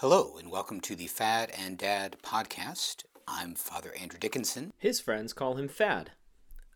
Hello, 0.00 0.36
and 0.38 0.50
welcome 0.50 0.80
to 0.80 0.96
the 0.96 1.06
Fad 1.06 1.52
and 1.58 1.76
Dad 1.76 2.16
podcast. 2.22 3.04
I'm 3.28 3.54
Father 3.54 3.92
Andrew 4.00 4.18
Dickinson. 4.18 4.72
His 4.78 4.98
friends 4.98 5.34
call 5.34 5.56
him 5.56 5.68
Fad. 5.68 6.12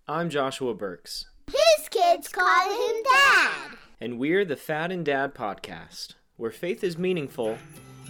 I'm 0.06 0.28
Joshua 0.28 0.74
Burks, 0.74 1.24
His 1.46 1.88
kids 1.88 2.28
call 2.28 2.68
him 2.68 3.02
Dad. 3.02 3.78
and 3.98 4.18
we're 4.18 4.44
the 4.44 4.56
Fad 4.56 4.92
and 4.92 5.06
Dad 5.06 5.34
podcast, 5.34 6.16
where 6.36 6.50
faith 6.50 6.84
is 6.84 6.98
meaningful. 6.98 7.56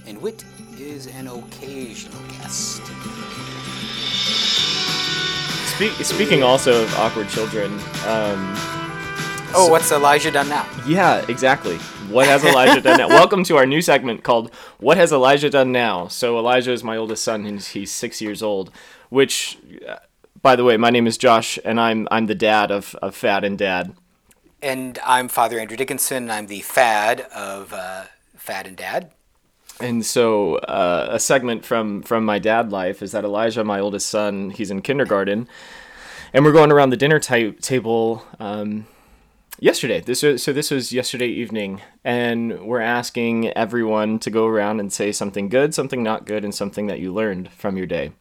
And 0.04 0.20
Wit 0.20 0.44
is 0.78 1.06
an 1.06 1.28
occasional 1.28 2.20
guest. 2.30 2.82
Speak, 5.76 5.92
speaking 6.04 6.42
also 6.42 6.82
of 6.82 6.94
awkward 6.96 7.28
children, 7.28 7.72
um, 8.06 8.83
Oh, 9.56 9.68
what's 9.70 9.92
Elijah 9.92 10.32
done 10.32 10.48
now? 10.48 10.68
yeah, 10.84 11.24
exactly. 11.28 11.76
What 12.10 12.26
has 12.26 12.44
Elijah 12.44 12.80
done 12.80 12.98
now? 12.98 13.08
Welcome 13.08 13.44
to 13.44 13.56
our 13.56 13.66
new 13.66 13.80
segment 13.80 14.24
called 14.24 14.52
"What 14.78 14.96
Has 14.96 15.12
Elijah 15.12 15.48
Done 15.48 15.70
Now." 15.70 16.08
So 16.08 16.38
Elijah 16.38 16.72
is 16.72 16.82
my 16.82 16.96
oldest 16.96 17.22
son, 17.22 17.46
and 17.46 17.60
he's 17.60 17.92
six 17.92 18.20
years 18.20 18.42
old. 18.42 18.72
Which, 19.10 19.56
uh, 19.88 19.98
by 20.42 20.56
the 20.56 20.64
way, 20.64 20.76
my 20.76 20.90
name 20.90 21.06
is 21.06 21.16
Josh, 21.16 21.56
and 21.64 21.80
I'm 21.80 22.08
I'm 22.10 22.26
the 22.26 22.34
dad 22.34 22.72
of, 22.72 22.96
of 22.96 23.14
Fad 23.14 23.44
and 23.44 23.56
Dad. 23.56 23.94
And 24.60 24.98
I'm 25.04 25.28
Father 25.28 25.60
Andrew 25.60 25.76
Dickinson. 25.76 26.24
And 26.24 26.32
I'm 26.32 26.46
the 26.48 26.60
Fad 26.60 27.20
of 27.34 27.72
uh, 27.72 28.04
Fad 28.36 28.66
and 28.66 28.76
Dad. 28.76 29.12
And 29.80 30.04
so, 30.04 30.56
uh, 30.56 31.08
a 31.10 31.20
segment 31.20 31.64
from 31.64 32.02
from 32.02 32.24
my 32.24 32.40
dad 32.40 32.72
life 32.72 33.02
is 33.02 33.12
that 33.12 33.24
Elijah, 33.24 33.62
my 33.62 33.78
oldest 33.78 34.08
son, 34.08 34.50
he's 34.50 34.72
in 34.72 34.82
kindergarten, 34.82 35.48
and 36.32 36.44
we're 36.44 36.52
going 36.52 36.72
around 36.72 36.90
the 36.90 36.96
dinner 36.96 37.20
ta- 37.20 37.52
table 37.60 38.24
um, 38.40 38.86
yesterday. 39.64 40.00
This 40.00 40.22
was, 40.22 40.42
so 40.42 40.52
this 40.52 40.70
was 40.70 40.92
yesterday 40.92 41.28
evening, 41.28 41.80
and 42.04 42.66
we're 42.66 42.82
asking 42.82 43.48
everyone 43.48 44.18
to 44.18 44.30
go 44.30 44.46
around 44.46 44.78
and 44.78 44.92
say 44.92 45.10
something 45.10 45.48
good, 45.48 45.74
something 45.74 46.02
not 46.02 46.26
good, 46.26 46.44
and 46.44 46.54
something 46.54 46.86
that 46.88 47.00
you 47.00 47.14
learned 47.14 47.50
from 47.50 47.78
your 47.78 47.86
day. 47.86 48.12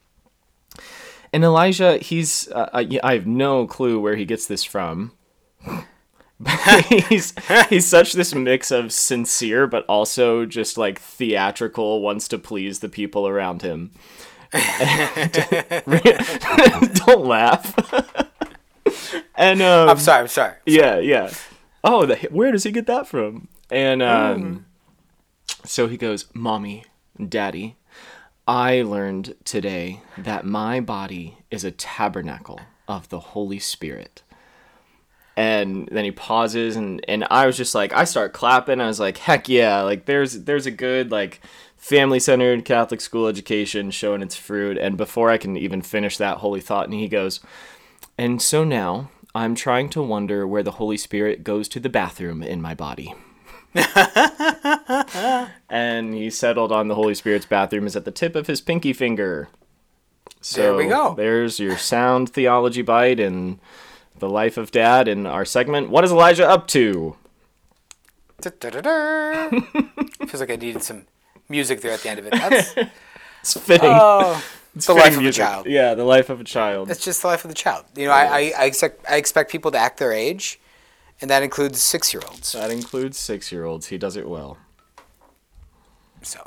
And 1.34 1.43
Elijah, 1.43 1.98
he's 1.98 2.48
uh, 2.49 2.70
I, 2.73 3.13
have 3.15 3.27
no 3.27 3.68
clue 3.68 3.99
where 3.99 4.15
he 4.15 4.23
gets 4.23 4.48
this 4.48 4.63
from. 4.63 5.12
he's 7.09 7.34
he's 7.70 7.87
such 7.87 8.13
this 8.13 8.35
mix 8.35 8.70
of 8.70 8.91
sincere 8.91 9.65
but 9.65 9.85
also 9.85 10.46
just 10.46 10.77
like 10.77 10.99
theatrical 10.99 12.01
wants 12.01 12.27
to 12.27 12.37
please 12.37 12.79
the 12.79 12.90
people 12.90 13.25
around 13.29 13.62
him 13.62 13.91
don't 17.05 17.25
laugh 17.25 17.73
and 19.35 19.62
um, 19.62 19.89
I'm 19.89 19.99
sorry, 19.99 20.21
I'm 20.21 20.27
sorry. 20.27 20.55
yeah 20.65 20.99
yeah. 20.99 21.31
Oh 21.84 22.05
the, 22.05 22.15
where 22.31 22.51
does 22.51 22.63
he 22.63 22.71
get 22.71 22.87
that 22.87 23.07
from? 23.07 23.48
And 23.70 24.01
um, 24.01 24.65
so 25.65 25.87
he 25.87 25.98
goes 25.98 26.27
mommy 26.34 26.84
daddy 27.29 27.77
i 28.48 28.81
learned 28.81 29.35
today 29.45 30.01
that 30.17 30.45
my 30.45 30.79
body 30.79 31.37
is 31.51 31.63
a 31.63 31.71
tabernacle 31.71 32.59
of 32.87 33.09
the 33.09 33.20
holy 33.20 33.59
spirit. 33.59 34.23
And 35.35 35.90
then 35.91 36.03
he 36.05 36.12
pauses 36.12 36.75
and 36.75 37.03
and 37.07 37.25
I 37.31 37.47
was 37.47 37.57
just 37.57 37.73
like 37.73 37.91
I 37.93 38.03
start 38.03 38.34
clapping. 38.34 38.79
I 38.79 38.87
was 38.87 38.99
like 38.99 39.18
heck 39.18 39.49
yeah 39.49 39.81
like 39.81 40.05
there's 40.05 40.43
there's 40.43 40.68
a 40.68 40.71
good 40.71 41.12
like 41.12 41.41
family 41.75 42.20
centered 42.20 42.65
Catholic 42.65 43.01
school 43.01 43.27
education 43.27 43.90
showing 43.90 44.21
its 44.21 44.35
fruit. 44.35 44.77
And 44.77 44.95
before 44.95 45.29
I 45.31 45.37
can 45.37 45.57
even 45.57 45.81
finish 45.81 46.18
that 46.18 46.37
holy 46.37 46.62
thought 46.62 46.85
and 46.85 46.93
he 46.93 47.07
goes 47.07 47.40
and 48.18 48.41
so 48.41 48.63
now 48.63 49.09
I'm 49.35 49.55
trying 49.55 49.89
to 49.89 50.01
wonder 50.01 50.45
where 50.48 50.63
the 50.63 50.71
Holy 50.71 50.98
Spirit 50.98 51.43
goes 51.43 51.67
to 51.70 51.79
the 51.79 51.89
bathroom 51.89 52.43
in 52.43 52.62
my 52.62 52.73
body 52.76 53.13
and 55.70 56.13
he 56.13 56.29
settled 56.29 56.71
on 56.71 56.87
the 56.87 56.95
Holy 56.95 57.15
Spirit's 57.15 57.45
bathroom 57.45 57.87
is 57.87 57.95
at 57.95 58.05
the 58.05 58.12
tip 58.12 58.35
of 58.35 58.48
his 58.48 58.62
pinky 58.62 58.93
finger 58.93 59.49
so 60.41 60.62
There 60.62 60.75
we 60.75 60.85
go. 60.87 61.13
there's 61.15 61.59
your 61.59 61.77
sound 61.77 62.29
theology 62.29 62.81
bite 62.81 63.20
and 63.20 63.59
the 64.19 64.29
life 64.29 64.58
of 64.58 64.72
dad 64.72 65.08
in 65.08 65.25
our 65.25 65.44
segment. 65.46 65.90
What 65.90 66.03
is 66.03 66.12
Elijah 66.12 66.47
up 66.47 66.68
to? 66.68 67.16
Feels 68.41 70.40
like 70.40 70.52
I 70.52 70.56
needed 70.56 70.84
some 70.84 71.06
music 71.50 71.81
there 71.81 71.91
at 71.94 72.02
the 72.02 72.09
end 72.09 72.19
of 72.19 72.28
it. 72.28 72.31
That's 72.34 72.75
It's 73.41 73.59
fitting. 73.59 73.90
oh, 73.91 74.41
It's 74.75 74.88
the 74.88 74.94
life 74.94 75.16
of 75.17 75.25
a 75.25 75.31
child. 75.31 75.67
Yeah, 75.67 75.94
the 75.94 76.03
life 76.03 76.29
of 76.29 76.41
a 76.41 76.44
child. 76.44 76.89
It's 76.89 77.03
just 77.03 77.22
the 77.22 77.28
life 77.28 77.45
of 77.45 77.50
the 77.50 77.56
child. 77.56 77.85
You 77.95 78.07
know, 78.07 78.11
I, 78.11 78.23
I, 78.25 78.53
I 78.59 78.66
expect 78.66 79.06
I 79.09 79.17
expect 79.17 79.51
people 79.51 79.69
to 79.72 79.78
act 79.78 80.00
their 80.00 80.11
age, 80.11 80.59
and 81.22 81.29
that 81.29 81.44
includes 81.44 81.81
six 81.81 82.13
year 82.13 82.23
olds. 82.28 82.53
that 82.53 82.72
includes 82.72 83.17
six-year-olds. 83.19 83.88
He 83.88 83.97
does 83.97 84.16
it 84.17 84.28
well. 84.28 84.57
So, 86.22 86.39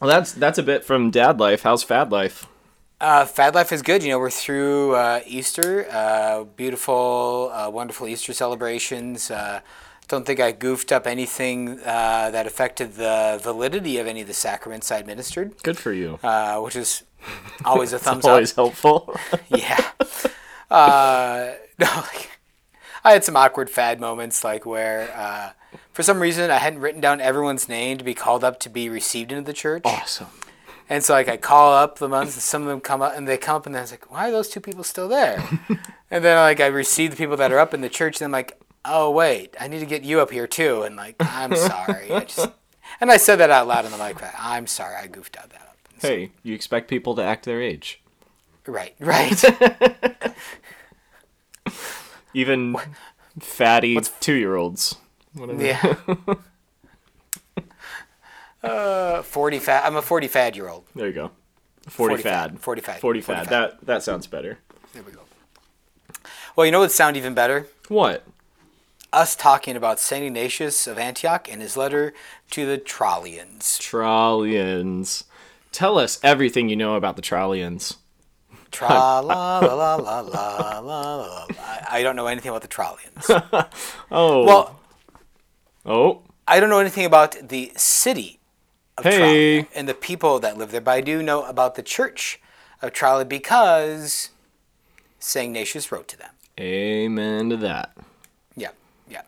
Well, 0.00 0.08
that's 0.08 0.32
that's 0.32 0.58
a 0.58 0.62
bit 0.62 0.84
from 0.84 1.10
dad 1.10 1.38
life. 1.40 1.62
How's 1.62 1.82
fad 1.82 2.10
life? 2.12 2.46
uh, 3.00 3.24
Fad 3.24 3.54
Life 3.54 3.72
is 3.72 3.80
good. 3.82 4.02
You 4.02 4.10
know, 4.10 4.18
we're 4.18 4.30
through 4.30 4.94
uh, 4.94 5.20
Easter, 5.26 5.86
uh, 5.90 6.44
beautiful, 6.44 7.50
uh, 7.52 7.70
wonderful 7.70 8.06
Easter 8.06 8.32
celebrations. 8.34 9.30
Uh, 9.30 9.60
don't 10.06 10.26
think 10.26 10.38
I 10.40 10.52
goofed 10.52 10.92
up 10.92 11.06
anything 11.06 11.80
uh, 11.80 12.30
that 12.30 12.46
affected 12.46 12.94
the 12.96 13.38
validity 13.42 13.96
of 13.98 14.06
any 14.06 14.20
of 14.20 14.26
the 14.26 14.34
sacraments 14.34 14.90
I 14.90 14.98
administered, 14.98 15.62
Good 15.62 15.78
for 15.78 15.92
you. 15.92 16.18
uh, 16.22 16.60
which 16.60 16.76
is 16.76 17.04
always 17.64 17.92
a 17.92 17.98
thumbs 17.98 18.24
up. 18.24 18.30
Always 18.30 18.52
up. 18.52 18.56
helpful. 18.56 19.14
Yeah. 19.48 19.80
Uh, 20.70 21.54
no, 21.78 21.86
like, 21.86 22.30
I 23.04 23.12
had 23.12 23.24
some 23.24 23.36
awkward 23.36 23.70
fad 23.70 24.00
moments, 24.00 24.44
like 24.44 24.64
where 24.66 25.10
uh, 25.16 25.50
for 25.92 26.02
some 26.02 26.20
reason 26.20 26.50
I 26.50 26.58
hadn't 26.58 26.80
written 26.80 27.00
down 27.00 27.20
everyone's 27.20 27.68
name 27.68 27.98
to 27.98 28.04
be 28.04 28.14
called 28.14 28.44
up 28.44 28.60
to 28.60 28.68
be 28.68 28.88
received 28.88 29.32
into 29.32 29.44
the 29.44 29.52
church. 29.52 29.82
awesome. 29.84 30.28
And 30.88 31.04
so 31.04 31.12
like 31.14 31.28
I 31.28 31.36
call 31.36 31.72
up 31.72 31.98
the 31.98 32.08
ones, 32.08 32.34
and 32.34 32.42
some 32.42 32.62
of 32.62 32.68
them 32.68 32.80
come 32.80 33.00
up, 33.02 33.16
and 33.16 33.26
they 33.28 33.36
come 33.38 33.56
up, 33.56 33.66
and 33.66 33.76
I 33.76 33.80
was 33.80 33.90
like, 33.92 34.10
why 34.10 34.28
are 34.28 34.32
those 34.32 34.48
two 34.48 34.60
people 34.60 34.82
still 34.84 35.08
there? 35.08 35.42
and 36.10 36.24
then 36.24 36.36
like 36.36 36.60
I 36.60 36.66
receive 36.66 37.10
the 37.12 37.16
people 37.16 37.36
that 37.36 37.52
are 37.52 37.58
up 37.58 37.74
in 37.74 37.80
the 37.80 37.88
church, 37.88 38.16
and 38.20 38.24
I'm 38.26 38.32
like, 38.32 38.60
oh 38.84 39.10
wait, 39.10 39.54
I 39.60 39.68
need 39.68 39.80
to 39.80 39.86
get 39.86 40.02
you 40.02 40.20
up 40.20 40.30
here 40.30 40.46
too. 40.48 40.82
And 40.82 40.96
like, 40.96 41.16
I'm 41.20 41.54
sorry, 41.54 42.10
I 42.12 42.20
just, 42.24 42.48
and 43.00 43.10
I 43.10 43.18
said 43.18 43.36
that 43.36 43.50
out 43.50 43.66
loud 43.68 43.84
in 43.84 43.92
the 43.92 43.98
mic. 43.98 44.16
I'm 44.38 44.66
sorry, 44.66 44.96
I 44.96 45.06
goofed 45.06 45.36
out 45.36 45.50
that 45.50 45.60
up. 45.62 45.66
And 45.66 45.68
so- 45.68 45.69
Hey, 46.00 46.30
you 46.42 46.54
expect 46.54 46.88
people 46.88 47.14
to 47.16 47.22
act 47.22 47.44
their 47.44 47.60
age. 47.60 48.00
right, 48.66 48.94
right. 49.00 49.42
Even 52.34 52.76
fatty 53.38 53.98
two-year-olds. 54.20 54.96
Yeah. 55.36 55.94
uh, 58.62 59.22
forty 59.22 59.58
fad. 59.58 59.84
I'm 59.84 59.96
a 59.96 60.02
forty 60.02 60.28
fad 60.28 60.56
year 60.56 60.68
old. 60.68 60.84
There 60.94 61.06
you 61.06 61.12
go. 61.12 61.30
40, 61.88 62.16
40 62.16 62.22
fad. 62.22 62.50
fad. 62.52 62.60
40 62.60 62.80
fad. 62.80 63.00
40 63.00 63.20
40 63.20 63.38
fad. 63.40 63.48
That 63.48 63.86
that 63.86 64.02
sounds 64.02 64.26
better. 64.26 64.58
There 64.92 65.02
we 65.02 65.12
go. 65.12 65.20
Well, 66.56 66.66
you 66.66 66.72
know 66.72 66.78
what 66.78 66.84
would 66.86 66.90
sound 66.92 67.16
even 67.16 67.34
better? 67.34 67.66
What? 67.88 68.24
Us 69.12 69.34
talking 69.34 69.76
about 69.76 69.98
Saint 69.98 70.24
Ignatius 70.24 70.86
of 70.86 70.98
Antioch 70.98 71.48
and 71.50 71.60
his 71.60 71.76
letter 71.76 72.12
to 72.52 72.66
the 72.66 72.78
Trallians. 72.78 73.78
Trallians. 73.78 75.24
Tell 75.72 75.98
us 75.98 76.18
everything 76.22 76.68
you 76.68 76.76
know 76.76 76.94
about 76.96 77.16
the 77.16 77.22
Trallians. 77.22 77.96
Tra 78.70 78.88
la 78.88 79.20
la 79.20 79.58
la 79.58 79.94
la 79.96 80.20
la 80.20 80.78
la 80.78 80.78
la. 80.80 81.46
I- 81.90 82.02
don't 82.02 82.16
know 82.16 82.26
anything 82.28 82.50
about 82.50 82.62
the 82.62 82.68
Trallians. 82.68 83.30
Oh. 84.10 84.44
Well, 84.44 84.80
oh. 85.86 86.22
I 86.46 86.58
don't 86.60 86.70
know 86.70 86.78
anything 86.80 87.04
about 87.04 87.48
the 87.48 87.72
city 87.76 88.40
of 88.98 89.04
Hey. 89.04 89.18
Tralli 89.62 89.66
and 89.74 89.88
the 89.88 89.94
people 89.94 90.40
that 90.40 90.56
live 90.58 90.70
there, 90.72 90.80
but 90.80 90.92
I 90.92 91.00
do 91.00 91.22
know 91.22 91.44
about 91.44 91.74
the 91.76 91.82
church 91.82 92.40
of 92.82 92.92
Tralli 92.92 93.28
because 93.28 94.30
Saint 95.18 95.46
Ignatius 95.50 95.90
wrote 95.92 96.08
to 96.08 96.16
them. 96.18 96.30
Amen 96.58 97.50
to 97.50 97.56
that. 97.58 97.96
Yeah, 98.56 98.70
yeah. 99.08 99.22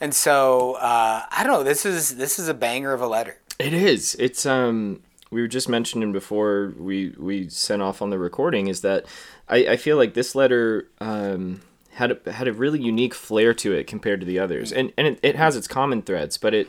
And 0.00 0.14
so 0.14 0.74
uh, 0.74 1.22
I 1.30 1.42
don't 1.44 1.52
know. 1.52 1.62
This 1.62 1.86
is 1.86 2.16
this 2.16 2.38
is 2.38 2.48
a 2.48 2.54
banger 2.54 2.92
of 2.92 3.00
a 3.00 3.06
letter. 3.06 3.38
It 3.58 3.72
is. 3.72 4.16
It's 4.18 4.44
um 4.44 5.02
we 5.32 5.40
were 5.40 5.48
just 5.48 5.68
mentioning 5.68 6.12
before 6.12 6.74
we 6.78 7.14
we 7.18 7.48
sent 7.48 7.82
off 7.82 8.02
on 8.02 8.10
the 8.10 8.18
recording 8.18 8.68
is 8.68 8.82
that 8.82 9.06
I, 9.48 9.56
I 9.66 9.76
feel 9.76 9.96
like 9.96 10.14
this 10.14 10.34
letter 10.34 10.88
um 11.00 11.62
had 11.94 12.12
a, 12.26 12.32
had 12.32 12.48
a 12.48 12.52
really 12.52 12.80
unique 12.80 13.12
flair 13.14 13.52
to 13.52 13.72
it 13.72 13.86
compared 13.86 14.20
to 14.20 14.26
the 14.26 14.38
others. 14.38 14.72
And 14.72 14.92
and 14.96 15.06
it, 15.06 15.18
it 15.22 15.36
has 15.36 15.56
its 15.56 15.66
common 15.68 16.02
threads, 16.02 16.38
but 16.38 16.54
it 16.54 16.68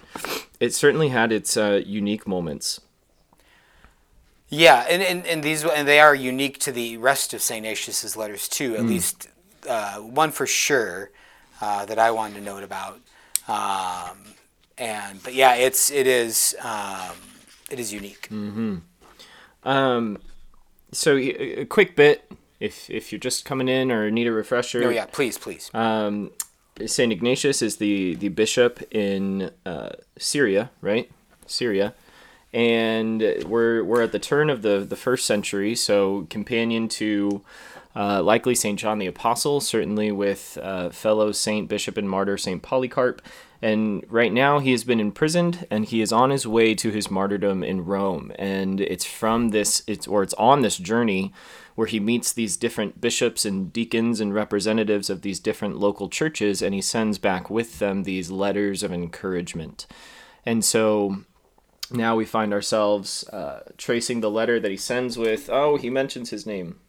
it 0.59 0.73
certainly 0.73 1.09
had 1.09 1.31
its 1.31 1.55
uh, 1.57 1.81
unique 1.85 2.27
moments. 2.27 2.81
Yeah, 4.49 4.85
and, 4.89 5.01
and, 5.01 5.25
and 5.25 5.43
these 5.43 5.63
and 5.63 5.87
they 5.87 5.99
are 5.99 6.13
unique 6.13 6.59
to 6.59 6.71
the 6.71 6.97
rest 6.97 7.33
of 7.33 7.41
Saint 7.41 7.65
Ignatius's 7.65 8.15
letters 8.15 8.47
too. 8.47 8.75
At 8.75 8.81
Hmm. 8.81 8.87
least 8.89 9.27
uh, 9.67 9.95
one 9.97 10.31
for 10.31 10.45
sure 10.45 11.09
uh, 11.61 11.85
that 11.85 11.97
I 11.97 12.11
wanted 12.11 12.35
to 12.35 12.41
note 12.41 12.63
about. 12.63 12.99
Um, 13.47 14.17
and 14.77 15.23
but 15.23 15.33
yeah, 15.33 15.55
it's 15.55 15.89
it 15.89 16.05
is 16.05 16.55
um, 16.61 17.15
it 17.73 17.79
is 17.79 17.91
unique. 17.91 18.29
Mm-hmm. 18.29 18.77
Um 19.63 20.19
so 20.91 21.17
a 21.17 21.61
a 21.61 21.65
quick 21.65 21.95
bit 21.95 22.31
if 22.63 22.89
if 22.89 23.11
you're 23.11 23.19
just 23.19 23.43
coming 23.43 23.67
in 23.67 23.91
or 23.91 24.09
need 24.09 24.25
a 24.25 24.31
refresher. 24.31 24.83
Oh 24.85 24.89
yeah, 24.89 25.05
please, 25.05 25.37
please. 25.37 25.69
Um, 25.73 26.31
Saint 26.85 27.11
Ignatius 27.11 27.61
is 27.61 27.75
the 27.75 28.15
the 28.15 28.29
bishop 28.29 28.81
in 28.89 29.51
uh, 29.65 29.89
Syria, 30.17 30.71
right? 30.81 31.11
Syria, 31.45 31.93
and 32.53 33.21
we're 33.45 33.83
we're 33.83 34.01
at 34.01 34.13
the 34.13 34.19
turn 34.19 34.49
of 34.49 34.61
the 34.61 34.79
the 34.79 34.95
first 34.95 35.25
century, 35.25 35.75
so 35.75 36.25
companion 36.29 36.87
to. 36.89 37.41
Uh, 37.95 38.23
likely 38.23 38.55
St. 38.55 38.79
John 38.79 38.97
the 38.97 39.05
Apostle, 39.05 39.61
certainly 39.61 40.11
with 40.11 40.57
uh, 40.59 40.89
fellow 40.89 41.31
saint, 41.31 41.69
bishop, 41.69 41.95
and 41.95 42.09
martyr 42.09 42.39
St. 42.39 42.59
Polycarp. 42.59 43.21
And 43.63 44.03
right 44.09 44.33
now 44.33 44.59
he 44.59 44.71
has 44.71 44.83
been 44.83 44.99
imprisoned 44.99 45.65
and 45.71 45.85
he 45.85 46.01
is 46.01 46.11
on 46.11 46.31
his 46.31 46.45
way 46.45 46.75
to 46.75 46.91
his 46.91 47.09
martyrdom 47.09 47.63
in 47.63 47.85
Rome. 47.85 48.33
And 48.37 48.81
it's 48.81 49.05
from 49.05 49.51
this, 49.51 49.83
it's, 49.87 50.05
or 50.05 50.21
it's 50.21 50.33
on 50.33 50.63
this 50.63 50.75
journey 50.75 51.31
where 51.75 51.87
he 51.87 51.97
meets 52.01 52.33
these 52.33 52.57
different 52.57 52.99
bishops 52.99 53.45
and 53.45 53.71
deacons 53.71 54.19
and 54.19 54.33
representatives 54.33 55.09
of 55.09 55.21
these 55.21 55.39
different 55.39 55.77
local 55.77 56.09
churches 56.09 56.61
and 56.61 56.75
he 56.75 56.81
sends 56.81 57.17
back 57.17 57.49
with 57.49 57.79
them 57.79 58.03
these 58.03 58.29
letters 58.29 58.83
of 58.83 58.91
encouragement. 58.91 59.87
And 60.45 60.65
so 60.65 61.23
now 61.89 62.17
we 62.17 62.25
find 62.25 62.51
ourselves 62.51 63.23
uh, 63.29 63.61
tracing 63.77 64.19
the 64.19 64.29
letter 64.29 64.59
that 64.59 64.71
he 64.71 64.77
sends 64.77 65.17
with, 65.17 65.49
oh, 65.49 65.77
he 65.77 65.89
mentions 65.89 66.31
his 66.31 66.45
name. 66.45 66.81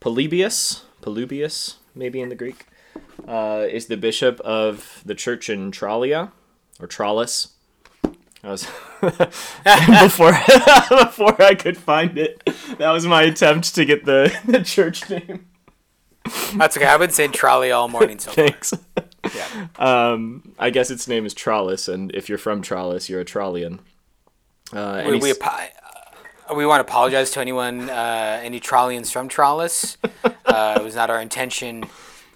Polybius, 0.00 0.82
Polybius, 1.00 1.76
maybe 1.94 2.20
in 2.20 2.28
the 2.28 2.34
Greek, 2.34 2.66
uh, 3.26 3.66
is 3.70 3.86
the 3.86 3.96
bishop 3.96 4.40
of 4.40 5.02
the 5.04 5.14
church 5.14 5.48
in 5.50 5.70
Tralia, 5.70 6.32
or 6.80 6.86
Tralles. 6.86 7.48
Was 8.44 8.64
before 9.00 10.30
before 10.90 11.42
I 11.42 11.56
could 11.58 11.76
find 11.76 12.16
it. 12.16 12.42
That 12.78 12.90
was 12.92 13.04
my 13.06 13.22
attempt 13.22 13.74
to 13.74 13.84
get 13.84 14.04
the, 14.04 14.32
the 14.46 14.62
church 14.62 15.08
name. 15.10 15.46
That's 16.54 16.76
okay. 16.76 16.86
I've 16.86 17.00
been 17.00 17.10
saying 17.10 17.32
trolley 17.32 17.72
all 17.72 17.88
morning 17.88 18.18
so. 18.18 18.30
Thanks. 18.30 18.72
Yeah. 19.34 19.66
Um, 19.78 20.52
I 20.58 20.70
guess 20.70 20.90
its 20.90 21.08
name 21.08 21.26
is 21.26 21.34
Tralles, 21.34 21.88
and 21.92 22.14
if 22.14 22.28
you're 22.28 22.38
from 22.38 22.62
Tralles, 22.62 23.08
you're 23.08 23.20
a 23.20 23.24
Trallian. 23.24 23.80
Uh, 24.72 25.02
We, 25.06 25.18
we, 25.18 25.30
apo- 25.32 25.46
uh, 26.50 26.54
we 26.54 26.66
want 26.66 26.84
to 26.84 26.88
apologize 26.90 27.30
to 27.32 27.40
anyone, 27.40 27.88
uh, 27.90 28.40
any 28.42 28.60
Trollians 28.60 29.10
from 29.10 29.28
Trollis. 29.28 29.96
Uh, 30.44 30.74
it 30.80 30.82
was 30.84 30.94
not 30.94 31.10
our 31.10 31.20
intention 31.20 31.84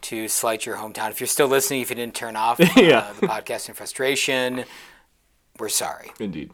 to 0.02 0.28
slight 0.28 0.66
your 0.66 0.76
hometown. 0.76 1.10
If 1.10 1.20
you're 1.20 1.26
still 1.26 1.48
listening, 1.48 1.80
if 1.82 1.90
you 1.90 1.96
didn't 1.96 2.14
turn 2.14 2.36
off 2.36 2.60
uh, 2.60 2.66
Yeah. 2.76 3.12
the 3.20 3.26
podcast 3.26 3.68
in 3.68 3.74
frustration, 3.74 4.64
we're 5.58 5.68
sorry. 5.68 6.10
Indeed, 6.18 6.52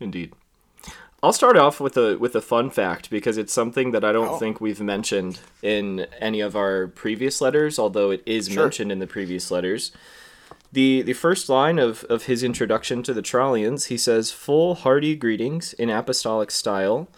indeed. 0.00 0.32
I'll 1.22 1.32
start 1.32 1.56
off 1.56 1.80
with 1.80 1.96
a 1.96 2.16
with 2.16 2.36
a 2.36 2.40
fun 2.40 2.70
fact 2.70 3.10
because 3.10 3.38
it's 3.38 3.52
something 3.52 3.90
that 3.90 4.04
I 4.04 4.12
don't 4.12 4.28
Oh. 4.28 4.36
think 4.38 4.60
we've 4.60 4.80
mentioned 4.80 5.40
in 5.62 6.06
any 6.20 6.40
of 6.40 6.54
our 6.54 6.86
previous 6.86 7.40
letters, 7.40 7.76
although 7.78 8.10
it 8.12 8.22
is 8.24 8.46
Sure. 8.48 8.62
mentioned 8.64 8.92
in 8.92 9.00
the 9.00 9.06
previous 9.08 9.50
letters. 9.50 9.90
The 10.70 11.02
the 11.02 11.14
first 11.14 11.48
line 11.48 11.78
of, 11.80 12.04
of 12.04 12.24
his 12.26 12.44
introduction 12.44 13.02
to 13.02 13.12
the 13.14 13.22
Trallians, 13.22 13.86
he 13.86 13.96
says, 13.98 14.30
Full 14.30 14.76
hearty 14.76 15.16
greetings 15.16 15.72
in 15.72 15.90
apostolic 15.90 16.52
style, 16.52 17.08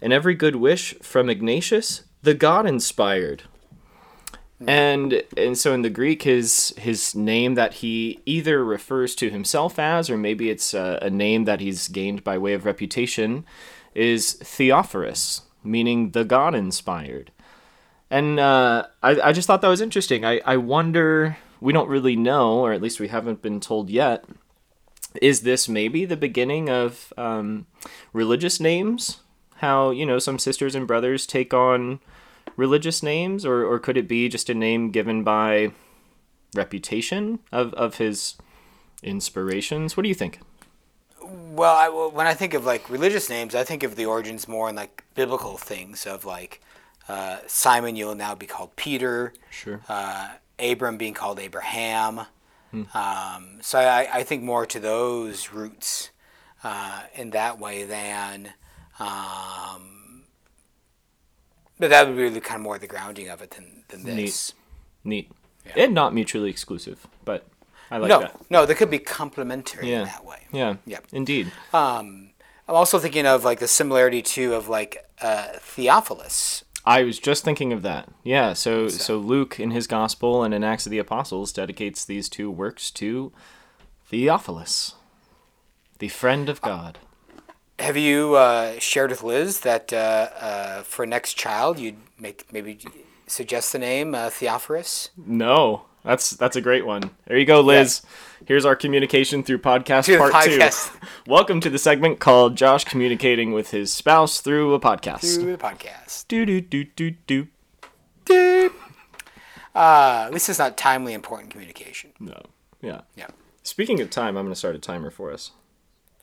and 0.00 0.10
every 0.12 0.34
good 0.34 0.56
wish 0.56 0.94
from 1.02 1.28
Ignatius, 1.28 2.04
the 2.22 2.32
God 2.34 2.66
inspired. 2.66 3.42
And 4.66 5.22
and 5.36 5.56
so 5.56 5.72
in 5.72 5.82
the 5.82 5.90
Greek, 5.90 6.22
his 6.22 6.74
his 6.76 7.14
name 7.14 7.54
that 7.54 7.74
he 7.74 8.20
either 8.26 8.62
refers 8.64 9.14
to 9.16 9.30
himself 9.30 9.78
as, 9.78 10.10
or 10.10 10.18
maybe 10.18 10.50
it's 10.50 10.74
a, 10.74 10.98
a 11.00 11.08
name 11.08 11.44
that 11.46 11.60
he's 11.60 11.88
gained 11.88 12.22
by 12.24 12.36
way 12.36 12.52
of 12.52 12.66
reputation, 12.66 13.46
is 13.94 14.34
Theophorus, 14.34 15.42
meaning 15.64 16.10
the 16.10 16.24
God 16.24 16.54
inspired. 16.54 17.32
And 18.10 18.38
uh, 18.38 18.86
I 19.02 19.20
I 19.20 19.32
just 19.32 19.46
thought 19.46 19.62
that 19.62 19.68
was 19.68 19.80
interesting. 19.80 20.24
I 20.26 20.40
I 20.44 20.58
wonder 20.58 21.38
we 21.60 21.72
don't 21.72 21.88
really 21.88 22.16
know, 22.16 22.58
or 22.58 22.72
at 22.72 22.82
least 22.82 23.00
we 23.00 23.08
haven't 23.08 23.42
been 23.42 23.60
told 23.60 23.88
yet. 23.88 24.24
Is 25.22 25.40
this 25.40 25.68
maybe 25.68 26.04
the 26.04 26.16
beginning 26.16 26.68
of 26.68 27.12
um, 27.16 27.66
religious 28.12 28.60
names? 28.60 29.20
How 29.56 29.90
you 29.90 30.04
know 30.04 30.18
some 30.18 30.38
sisters 30.38 30.74
and 30.74 30.86
brothers 30.86 31.26
take 31.26 31.54
on 31.54 32.00
religious 32.56 33.02
names, 33.02 33.44
or, 33.44 33.64
or 33.64 33.78
could 33.78 33.96
it 33.96 34.08
be 34.08 34.28
just 34.28 34.50
a 34.50 34.54
name 34.54 34.90
given 34.90 35.24
by 35.24 35.72
reputation 36.54 37.38
of, 37.52 37.72
of 37.74 37.96
his 37.96 38.36
inspirations? 39.02 39.96
What 39.96 40.02
do 40.02 40.08
you 40.08 40.14
think? 40.14 40.40
Well, 41.22 41.76
I, 41.76 41.88
well, 41.88 42.10
when 42.10 42.26
I 42.26 42.34
think 42.34 42.54
of 42.54 42.64
like 42.64 42.88
religious 42.90 43.28
names, 43.30 43.54
I 43.54 43.64
think 43.64 43.82
of 43.82 43.96
the 43.96 44.06
origins 44.06 44.48
more 44.48 44.68
in 44.68 44.76
like 44.76 45.04
biblical 45.14 45.56
things 45.56 46.06
of 46.06 46.24
like 46.24 46.60
uh, 47.08 47.38
Simon, 47.46 47.96
you'll 47.96 48.14
now 48.14 48.34
be 48.34 48.46
called 48.46 48.76
Peter. 48.76 49.32
Sure. 49.50 49.80
Uh, 49.88 50.30
Abram 50.58 50.96
being 50.96 51.14
called 51.14 51.40
Abraham. 51.40 52.26
Um, 52.72 53.58
so 53.62 53.80
I, 53.80 54.08
I 54.12 54.22
think 54.22 54.44
more 54.44 54.64
to 54.66 54.78
those 54.78 55.52
roots 55.52 56.10
uh, 56.62 57.02
in 57.14 57.30
that 57.30 57.58
way 57.58 57.84
than. 57.84 58.52
Um, 59.00 59.99
but 61.80 61.90
that 61.90 62.06
would 62.06 62.14
be 62.16 62.22
really 62.22 62.40
kind 62.40 62.56
of 62.60 62.62
more 62.62 62.78
the 62.78 62.86
grounding 62.86 63.28
of 63.28 63.42
it 63.42 63.50
than, 63.50 63.82
than 63.88 64.04
this. 64.04 64.54
Neat. 65.02 65.32
neat, 65.64 65.74
And 65.76 65.94
not 65.94 66.14
mutually 66.14 66.50
exclusive, 66.50 67.06
but 67.24 67.46
I 67.90 67.96
like 67.98 68.08
no, 68.08 68.20
that. 68.20 68.50
no, 68.50 68.66
they 68.66 68.74
could 68.74 68.90
be 68.90 68.98
complementary 69.00 69.90
Yeah. 69.90 70.00
in 70.00 70.04
that 70.04 70.24
way. 70.24 70.46
Yeah. 70.52 70.76
Yep. 70.86 71.06
Indeed. 71.12 71.50
Um, 71.72 72.30
I'm 72.68 72.76
also 72.76 72.98
thinking 73.00 73.26
of 73.26 73.44
like 73.44 73.58
the 73.58 73.66
similarity 73.66 74.22
too 74.22 74.54
of 74.54 74.68
like 74.68 75.04
uh, 75.20 75.48
Theophilus. 75.58 76.64
I 76.84 77.02
was 77.02 77.18
just 77.18 77.44
thinking 77.44 77.72
of 77.72 77.82
that. 77.82 78.08
Yeah, 78.22 78.52
so 78.54 78.88
so 78.88 79.18
Luke 79.18 79.58
in 79.60 79.70
his 79.72 79.86
gospel 79.86 80.42
and 80.44 80.54
in 80.54 80.64
Acts 80.64 80.86
of 80.86 80.90
the 80.90 80.98
Apostles 80.98 81.52
dedicates 81.52 82.04
these 82.04 82.28
two 82.28 82.50
works 82.50 82.90
to 82.92 83.32
Theophilus, 84.06 84.94
the 85.98 86.08
friend 86.08 86.48
of 86.48 86.60
God. 86.62 86.98
Have 87.80 87.96
you 87.96 88.34
uh, 88.34 88.78
shared 88.78 89.08
with 89.08 89.22
Liz 89.22 89.60
that 89.60 89.90
uh, 89.90 90.28
uh, 90.38 90.82
for 90.82 91.06
next 91.06 91.32
child 91.34 91.78
you'd 91.78 91.96
make 92.18 92.44
maybe 92.52 92.78
suggest 93.26 93.72
the 93.72 93.78
name 93.78 94.14
uh, 94.14 94.28
Theophorus? 94.28 95.08
No, 95.16 95.86
that's 96.04 96.28
that's 96.30 96.56
a 96.56 96.60
great 96.60 96.84
one. 96.84 97.10
There 97.26 97.38
you 97.38 97.46
go, 97.46 97.62
Liz. 97.62 98.02
Here's 98.46 98.66
our 98.66 98.76
communication 98.76 99.42
through 99.42 99.60
podcast 99.60 100.04
Through 100.04 100.18
part 100.18 100.34
podcast. 100.34 100.92
two. 100.92 101.06
Welcome 101.26 101.60
to 101.60 101.70
the 101.70 101.78
segment 101.78 102.20
called 102.20 102.54
Josh 102.54 102.84
communicating 102.84 103.52
with 103.52 103.70
his 103.70 103.90
spouse 103.90 104.42
through 104.42 104.74
a 104.74 104.80
podcast. 104.80 105.40
Through 105.40 105.56
the 105.56 105.58
podcast. 105.58 106.28
Do 106.28 106.44
do 106.44 106.60
do 106.60 106.84
do 106.84 107.14
do. 107.24 107.48
Uh, 109.74 110.24
at 110.26 110.32
least 110.34 110.50
it's 110.50 110.58
not 110.58 110.76
timely, 110.76 111.14
important 111.14 111.50
communication. 111.50 112.10
No, 112.20 112.42
yeah. 112.82 113.00
Yeah. 113.16 113.28
Speaking 113.62 114.02
of 114.02 114.10
time, 114.10 114.36
I'm 114.36 114.44
going 114.44 114.52
to 114.52 114.58
start 114.58 114.74
a 114.74 114.78
timer 114.78 115.10
for 115.10 115.32
us. 115.32 115.52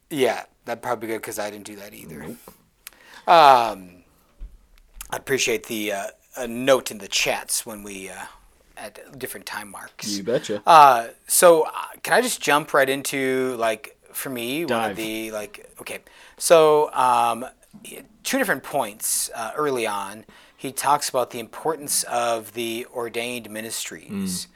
Yeah, 0.10 0.44
that'd 0.66 0.82
probably 0.82 1.08
be 1.08 1.14
good 1.14 1.22
because 1.22 1.40
I 1.40 1.50
didn't 1.50 1.66
do 1.66 1.76
that 1.78 1.94
either. 1.94 2.24
Um, 3.28 4.04
I 5.10 5.18
appreciate 5.18 5.66
the 5.68 5.92
uh, 5.94 6.08
a 6.38 6.48
note 6.48 6.92
in 6.92 6.98
the 7.00 7.08
chats 7.08 7.66
when 7.66 7.84
we 7.84 8.10
uh, 8.10 8.16
at 8.78 9.18
different 9.20 9.46
time 9.46 9.70
marks. 9.72 10.16
You 10.16 10.24
betcha. 10.24 10.62
Uh, 10.66 11.08
so 11.28 11.64
uh, 11.64 11.72
can 12.04 12.14
I 12.14 12.22
just 12.22 12.42
jump 12.42 12.74
right 12.74 12.90
into 12.90 13.56
like 13.58 13.98
for 14.14 14.30
me 14.30 14.66
one 14.66 14.72
of 14.92 14.98
the 14.98 15.32
like 15.32 15.70
okay 15.82 16.00
so 16.38 16.92
um, 16.94 17.46
two 18.24 18.38
different 18.38 18.64
points 18.64 19.30
uh, 19.36 19.52
early 19.56 19.86
on 19.86 20.26
he 20.56 20.72
talks 20.72 21.08
about 21.10 21.30
the 21.32 21.40
importance 21.40 22.04
of 22.04 22.54
the 22.54 22.88
ordained 22.94 23.50
ministries 23.50 24.48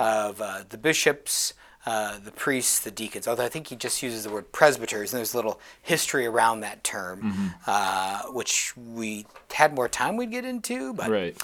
of 0.00 0.40
uh, 0.40 0.62
the 0.68 0.78
bishops 0.78 1.52
uh, 1.86 2.18
the 2.18 2.30
priests 2.30 2.80
the 2.80 2.90
deacons 2.90 3.26
although 3.26 3.44
I 3.44 3.48
think 3.48 3.68
he 3.68 3.76
just 3.76 4.02
uses 4.02 4.24
the 4.24 4.30
word 4.30 4.52
presbyters 4.52 5.12
and 5.12 5.18
there's 5.18 5.34
a 5.34 5.36
little 5.36 5.60
history 5.82 6.26
around 6.26 6.60
that 6.60 6.84
term 6.84 7.52
uh, 7.66 8.22
which 8.30 8.76
we 8.76 9.26
had 9.52 9.74
more 9.74 9.88
time 9.88 10.16
we'd 10.16 10.30
get 10.30 10.44
into 10.44 10.92
but 10.92 11.10
right. 11.10 11.36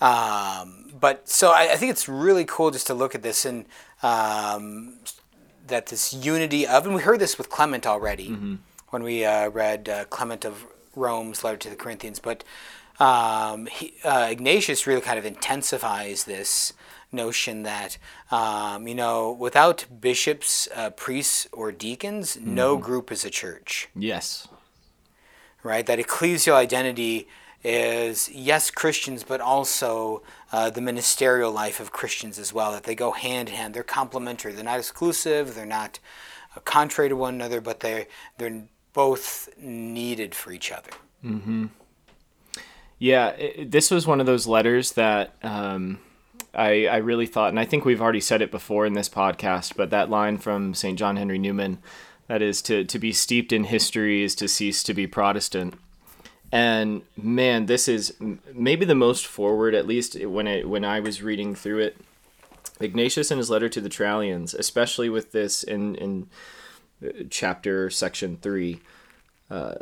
um, 0.00 0.92
but 0.98 1.28
so 1.28 1.50
I, 1.50 1.72
I 1.72 1.76
think 1.76 1.90
it's 1.90 2.08
really 2.08 2.44
cool 2.44 2.70
just 2.70 2.86
to 2.88 2.94
look 2.94 3.14
at 3.14 3.22
this 3.22 3.44
and 3.44 3.66
um, 4.02 4.98
that 5.66 5.86
this 5.86 6.12
unity 6.12 6.66
of, 6.66 6.86
and 6.86 6.94
we 6.94 7.02
heard 7.02 7.20
this 7.20 7.38
with 7.38 7.48
Clement 7.48 7.86
already 7.86 8.28
when 8.90 9.02
we 9.02 9.24
uh, 9.24 9.48
read 9.48 9.88
uh, 9.88 10.04
Clement 10.06 10.44
of 10.44 10.66
Rome's 10.94 11.42
letter 11.42 11.56
to 11.56 11.70
the 11.70 11.76
Corinthians. 11.76 12.18
But 12.18 12.44
um, 13.00 13.66
he, 13.66 13.94
uh, 14.04 14.28
Ignatius 14.30 14.86
really 14.86 15.00
kind 15.00 15.18
of 15.18 15.24
intensifies 15.24 16.24
this 16.24 16.72
notion 17.14 17.62
that 17.62 17.96
um, 18.30 18.86
you 18.88 18.94
know 18.94 19.32
without 19.32 19.86
bishops, 20.00 20.68
uh, 20.74 20.90
priests, 20.90 21.46
or 21.52 21.72
deacons, 21.72 22.36
no 22.40 22.76
group 22.76 23.10
is 23.12 23.24
a 23.24 23.30
church 23.30 23.88
Yes. 23.94 24.48
right? 25.62 25.86
That 25.86 25.98
ecclesial 25.98 26.54
identity 26.54 27.26
is 27.62 28.28
yes 28.28 28.70
Christians, 28.70 29.24
but 29.24 29.40
also 29.40 30.22
uh, 30.52 30.68
the 30.70 30.82
ministerial 30.82 31.50
life 31.50 31.80
of 31.80 31.92
Christians 31.92 32.38
as 32.38 32.52
well. 32.52 32.72
That 32.72 32.84
they 32.84 32.94
go 32.94 33.12
hand 33.12 33.48
in 33.48 33.54
hand. 33.54 33.72
They're 33.74 33.82
complementary. 33.82 34.52
They're 34.52 34.64
not 34.64 34.78
exclusive. 34.78 35.54
They're 35.54 35.64
not 35.64 35.98
uh, 36.54 36.60
contrary 36.60 37.08
to 37.08 37.16
one 37.16 37.34
another, 37.34 37.60
but 37.62 37.80
they 37.80 38.06
they're 38.36 38.64
both 38.92 39.48
needed 39.58 40.34
for 40.34 40.52
each 40.52 40.70
other. 40.70 40.90
Hmm. 41.22 41.66
Yeah, 42.98 43.28
it, 43.30 43.70
this 43.70 43.90
was 43.90 44.06
one 44.06 44.20
of 44.20 44.26
those 44.26 44.46
letters 44.46 44.92
that 44.92 45.34
um, 45.42 45.98
I, 46.56 46.86
I 46.86 46.96
really 46.96 47.26
thought, 47.26 47.50
and 47.50 47.60
I 47.60 47.64
think 47.64 47.84
we've 47.84 48.02
already 48.02 48.20
said 48.20 48.42
it 48.42 48.50
before 48.50 48.86
in 48.86 48.94
this 48.94 49.08
podcast, 49.08 49.76
but 49.76 49.90
that 49.90 50.10
line 50.10 50.38
from 50.38 50.74
St. 50.74 50.98
John 50.98 51.16
Henry 51.16 51.38
Newman 51.38 51.78
That 52.26 52.40
is 52.40 52.62
to 52.62 52.84
to 52.84 52.98
be 52.98 53.12
steeped 53.12 53.52
in 53.52 53.64
history 53.64 54.22
is 54.22 54.34
to 54.36 54.48
cease 54.48 54.82
to 54.84 54.94
be 54.94 55.06
Protestant. 55.06 55.74
And 56.50 57.02
man, 57.16 57.66
this 57.66 57.88
is 57.88 58.14
maybe 58.52 58.84
the 58.84 58.94
most 58.94 59.26
forward, 59.26 59.74
at 59.74 59.86
least 59.86 60.18
when 60.24 60.46
it 60.46 60.68
when 60.68 60.84
I 60.84 61.00
was 61.00 61.22
reading 61.22 61.54
through 61.54 61.80
it. 61.80 61.96
Ignatius 62.80 63.30
in 63.30 63.38
his 63.38 63.50
letter 63.50 63.68
to 63.68 63.80
the 63.80 63.88
Trallians, 63.88 64.54
especially 64.54 65.08
with 65.08 65.32
this 65.32 65.62
in 65.62 65.96
in 65.96 66.28
uh, 67.04 67.24
chapter 67.28 67.90
section 67.90 68.38
three. 68.38 68.80
Uh, 69.50 69.74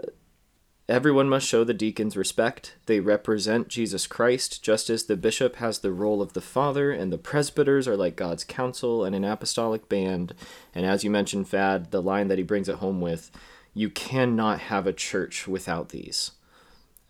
Everyone 0.88 1.28
must 1.28 1.46
show 1.46 1.62
the 1.62 1.72
deacons 1.72 2.16
respect. 2.16 2.74
They 2.86 2.98
represent 3.00 3.68
Jesus 3.68 4.06
Christ, 4.06 4.62
just 4.62 4.90
as 4.90 5.04
the 5.04 5.16
bishop 5.16 5.56
has 5.56 5.78
the 5.78 5.92
role 5.92 6.20
of 6.20 6.32
the 6.32 6.40
father, 6.40 6.90
and 6.90 7.12
the 7.12 7.18
presbyters 7.18 7.86
are 7.86 7.96
like 7.96 8.16
God's 8.16 8.44
council 8.44 9.04
and 9.04 9.14
an 9.14 9.24
apostolic 9.24 9.88
band. 9.88 10.34
And 10.74 10.84
as 10.84 11.04
you 11.04 11.10
mentioned, 11.10 11.48
Fad, 11.48 11.92
the 11.92 12.02
line 12.02 12.28
that 12.28 12.38
he 12.38 12.44
brings 12.44 12.68
it 12.68 12.76
home 12.76 13.00
with, 13.00 13.30
you 13.74 13.90
cannot 13.90 14.58
have 14.60 14.86
a 14.86 14.92
church 14.92 15.46
without 15.46 15.90
these. 15.90 16.32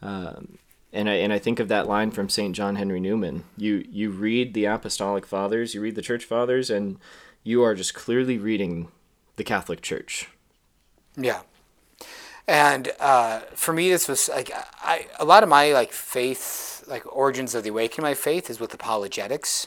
Um, 0.02 0.58
and 0.92 1.08
I 1.08 1.14
and 1.14 1.32
I 1.32 1.38
think 1.38 1.58
of 1.58 1.68
that 1.68 1.88
line 1.88 2.10
from 2.10 2.28
Saint 2.28 2.54
John 2.54 2.76
Henry 2.76 3.00
Newman. 3.00 3.44
You 3.56 3.84
you 3.88 4.10
read 4.10 4.52
the 4.52 4.66
apostolic 4.66 5.24
fathers, 5.24 5.74
you 5.74 5.80
read 5.80 5.94
the 5.94 6.02
church 6.02 6.24
fathers, 6.24 6.68
and 6.68 6.98
you 7.42 7.62
are 7.62 7.74
just 7.74 7.94
clearly 7.94 8.36
reading 8.36 8.88
the 9.36 9.44
Catholic 9.44 9.80
Church. 9.80 10.28
Yeah. 11.16 11.40
And 12.48 12.90
uh, 12.98 13.40
for 13.54 13.72
me, 13.72 13.88
this 13.90 14.08
was 14.08 14.28
like 14.28 14.50
I 14.82 15.06
a 15.18 15.24
lot 15.24 15.42
of 15.42 15.48
my 15.48 15.72
like 15.72 15.92
faith, 15.92 16.84
like 16.86 17.04
origins 17.14 17.54
of 17.54 17.62
the 17.62 17.70
awakening 17.70 18.02
my 18.02 18.14
faith, 18.14 18.50
is 18.50 18.58
with 18.58 18.74
apologetics. 18.74 19.66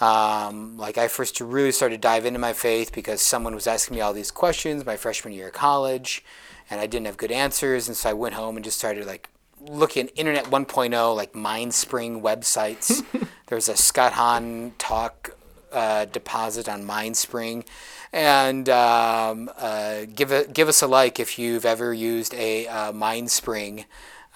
Um, 0.00 0.76
like 0.76 0.98
I 0.98 1.08
first 1.08 1.40
really 1.40 1.72
started 1.72 1.96
to 1.96 2.00
dive 2.00 2.26
into 2.26 2.38
my 2.38 2.52
faith 2.52 2.92
because 2.92 3.22
someone 3.22 3.54
was 3.54 3.66
asking 3.66 3.96
me 3.96 4.02
all 4.02 4.12
these 4.12 4.30
questions 4.30 4.84
my 4.84 4.96
freshman 4.96 5.32
year 5.32 5.48
of 5.48 5.54
college, 5.54 6.24
and 6.68 6.80
I 6.80 6.86
didn't 6.86 7.06
have 7.06 7.16
good 7.16 7.32
answers, 7.32 7.88
and 7.88 7.96
so 7.96 8.10
I 8.10 8.12
went 8.12 8.34
home 8.34 8.56
and 8.56 8.64
just 8.64 8.78
started 8.78 9.06
like 9.06 9.30
looking 9.60 10.08
Internet 10.08 10.46
1.0, 10.46 11.16
like 11.16 11.32
MindSpring 11.32 12.20
websites. 12.20 13.04
There's 13.46 13.68
a 13.68 13.76
Scott 13.76 14.12
Hahn 14.12 14.74
talk 14.78 15.34
uh, 15.72 16.04
deposit 16.06 16.68
on 16.68 16.84
MindSpring, 16.84 17.66
and 18.12 18.68
um, 18.68 19.50
uh, 19.58 20.02
give 20.14 20.32
it 20.32 20.52
give 20.52 20.68
us 20.68 20.82
a 20.82 20.86
like 20.86 21.20
if 21.20 21.38
you've 21.38 21.64
ever 21.64 21.92
used 21.92 22.34
a 22.34 22.66
uh, 22.66 22.92
MindSpring 22.92 23.84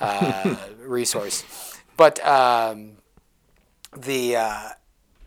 uh, 0.01 0.69
resource. 0.79 1.45
But 1.97 2.25
um, 2.27 2.99
the 3.97 4.37
uh, 4.37 4.69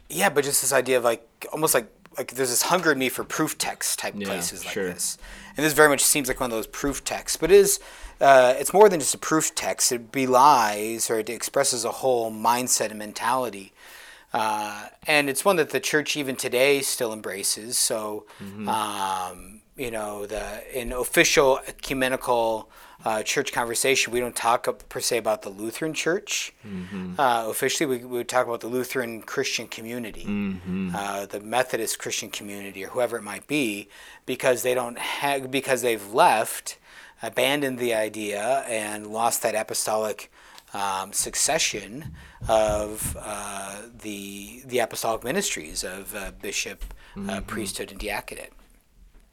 yeah, 0.10 0.30
but 0.30 0.44
just 0.44 0.62
this 0.62 0.74
idea 0.74 0.98
of 0.98 1.04
like 1.04 1.28
almost 1.52 1.74
like 1.74 1.88
like 2.18 2.34
there's 2.34 2.50
this 2.50 2.64
hunger 2.64 2.92
in 2.92 3.00
me 3.00 3.10
for 3.10 3.24
proof 3.24 3.58
text 3.58 4.00
type 4.00 4.16
Yeah, 4.16 4.28
places 4.28 4.66
like 4.66 4.74
sure. 4.74 4.86
this, 4.86 5.18
and 5.58 5.66
this 5.66 5.74
very 5.74 5.90
much 5.90 6.02
seems 6.04 6.28
like 6.28 6.40
one 6.40 6.52
of 6.52 6.56
those 6.56 6.68
proof 6.68 7.04
texts, 7.04 7.38
but 7.38 7.52
it 7.52 7.58
is. 7.58 7.80
Uh, 8.22 8.54
it's 8.58 8.74
more 8.74 8.88
than 8.88 9.00
just 9.02 9.16
a 9.16 9.18
proof 9.18 9.54
text. 9.56 9.92
It 9.92 10.12
belies 10.12 11.10
or 11.10 11.20
it 11.20 11.30
expresses 11.30 11.84
a 11.84 11.92
whole 11.92 12.32
mindset 12.32 12.90
and 12.92 13.00
mentality. 13.00 13.74
Uh, 14.34 14.88
and 15.06 15.30
it's 15.30 15.46
one 15.46 15.58
that 15.58 15.70
the 15.70 15.80
church 15.80 16.18
even 16.18 16.36
today 16.36 16.82
still 16.82 17.14
embraces. 17.14 17.78
So, 17.78 18.26
um, 18.68 19.62
you 19.78 19.92
know, 19.92 20.26
the 20.26 20.64
in 20.80 20.92
official 20.92 21.60
ecumenical 21.68 22.70
uh, 23.06 23.22
church 23.22 23.52
conversation, 23.52 24.14
we 24.14 24.20
don't 24.20 24.36
talk 24.36 24.68
per 24.90 25.00
se 25.00 25.18
about 25.18 25.42
the 25.42 25.50
Lutheran 25.50 25.94
Church. 25.94 26.54
Uh, 27.20 27.46
officially, 27.50 27.86
we, 27.86 27.98
we 28.06 28.18
would 28.18 28.30
talk 28.30 28.48
about 28.48 28.62
the 28.62 28.68
Lutheran 28.68 29.22
Christian 29.22 29.68
community, 29.68 30.26
uh, 30.96 31.26
the 31.26 31.40
Methodist 31.40 32.00
Christian 32.00 32.30
community, 32.30 32.84
or 32.86 32.88
whoever 32.90 33.18
it 33.18 33.24
might 33.24 33.46
be, 33.46 33.90
because 34.26 34.64
they 34.64 34.74
don't 34.74 34.98
have 34.98 35.52
because 35.52 35.82
they've 35.82 36.14
left, 36.14 36.78
abandoned 37.22 37.78
the 37.78 37.94
idea, 37.94 38.64
and 38.68 39.08
lost 39.08 39.42
that 39.44 39.54
apostolic 39.54 40.32
um, 40.74 41.14
succession 41.14 42.16
of 42.48 43.16
uh, 43.20 43.84
the 44.02 44.62
the 44.66 44.80
apostolic 44.80 45.24
ministries 45.24 45.84
of 45.84 46.16
uh, 46.16 46.32
bishop, 46.42 46.84
uh, 47.30 47.42
priesthood, 47.42 47.92
and 47.92 48.00
diaconate. 48.00 48.52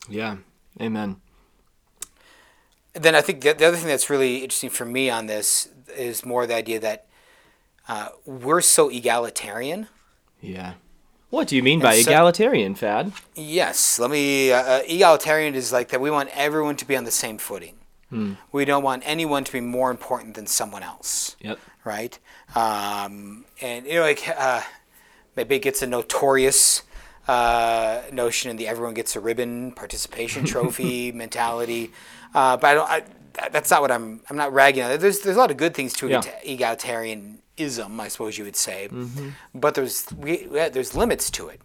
Yeah. 0.09 0.37
Amen. 0.80 1.16
then 2.94 3.14
I 3.14 3.20
think 3.20 3.42
the, 3.42 3.52
the 3.52 3.66
other 3.66 3.76
thing 3.76 3.88
that's 3.88 4.09
really 4.09 4.37
interesting 4.38 4.70
for 4.70 4.85
me 4.85 5.11
on 5.11 5.26
this 5.26 5.68
is 5.97 6.25
more 6.25 6.47
the 6.47 6.54
idea 6.54 6.78
that 6.80 7.06
uh, 7.88 8.09
we're 8.25 8.61
so 8.61 8.88
egalitarian. 8.88 9.88
Yeah. 10.40 10.75
What 11.30 11.49
do 11.49 11.56
you 11.56 11.62
mean 11.62 11.80
by 11.80 11.94
so- 11.94 12.11
egalitarian, 12.11 12.75
Fad? 12.75 13.12
Yes, 13.35 13.99
let 13.99 14.11
me. 14.11 14.52
Uh, 14.52 14.62
uh, 14.62 14.82
egalitarian 14.87 15.54
is 15.54 15.73
like 15.73 15.88
that. 15.88 16.00
We 16.00 16.11
want 16.11 16.30
everyone 16.35 16.76
to 16.76 16.85
be 16.85 16.97
on 16.97 17.04
the 17.04 17.11
same 17.11 17.38
footing. 17.38 17.75
We 18.52 18.64
don't 18.64 18.83
want 18.83 19.02
anyone 19.07 19.45
to 19.45 19.52
be 19.52 19.61
more 19.61 19.90
important 19.90 20.35
than 20.35 20.47
someone 20.47 20.83
else. 20.83 21.37
Yep. 21.40 21.59
right? 21.85 22.19
Um, 22.57 23.45
and 23.62 23.87
you 23.87 23.95
know, 23.95 24.02
like 24.02 24.23
uh, 24.29 24.62
maybe 25.37 25.57
it 25.57 25.62
gets 25.62 25.83
a 25.83 25.87
notorious 25.87 26.83
uh, 27.29 28.02
notion 28.12 28.50
in 28.50 28.57
the 28.57 28.67
everyone 28.67 28.95
gets 28.95 29.14
a 29.17 29.21
ribbon 29.21 29.73
participation 29.73 30.45
trophy 30.45 31.12
mentality, 31.25 31.93
uh, 32.35 32.57
but 32.57 32.67
I 32.67 32.75
don't. 32.75 32.90
I, 32.90 33.00
that- 33.35 33.52
that's 33.52 33.71
not 33.71 33.81
what 33.81 33.93
I'm. 33.93 34.21
I'm 34.29 34.37
not 34.37 34.52
ragging 34.52 34.83
on. 34.83 34.99
There's 34.99 35.21
there's 35.21 35.37
a 35.37 35.38
lot 35.38 35.52
of 35.52 35.57
good 35.57 35.73
things 35.75 35.93
to 35.95 36.09
Yeah. 36.09 36.21
egalitarianism, 36.45 38.00
I 38.00 38.09
suppose 38.09 38.37
you 38.38 38.45
would 38.45 38.57
say, 38.57 38.88
but 39.55 39.75
there's 39.75 40.07
we, 40.17 40.49
yeah, 40.50 40.69
there's 40.69 40.95
limits 40.95 41.31
to 41.33 41.49
it. 41.49 41.61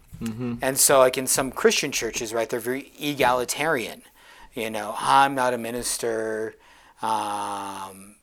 And 0.61 0.77
so, 0.79 0.99
like 0.99 1.17
in 1.17 1.27
some 1.27 1.51
Christian 1.51 1.91
churches, 1.91 2.33
right, 2.33 2.49
they're 2.49 2.59
very 2.59 2.91
egalitarian. 2.99 4.01
You 4.55 4.71
know, 4.71 4.95
I'm 4.97 5.35
not 5.35 5.53
a 5.53 5.57
minister. 5.57 6.55
Um, 7.01 8.15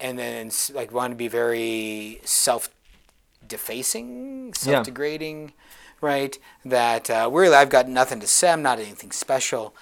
and 0.00 0.18
then 0.18 0.50
like 0.72 0.90
want 0.90 1.12
to 1.12 1.16
be 1.16 1.28
very 1.28 2.20
self 2.24 2.70
defacing, 3.46 4.54
self 4.54 4.72
degrading, 4.82 5.52
right? 6.00 6.38
That 6.64 7.10
uh, 7.10 7.28
really 7.30 7.54
I've 7.54 7.68
got 7.68 7.88
nothing 7.88 8.20
to 8.20 8.26
say. 8.26 8.50
I'm 8.50 8.62
not 8.62 8.78
anything 8.78 9.12
special. 9.12 9.74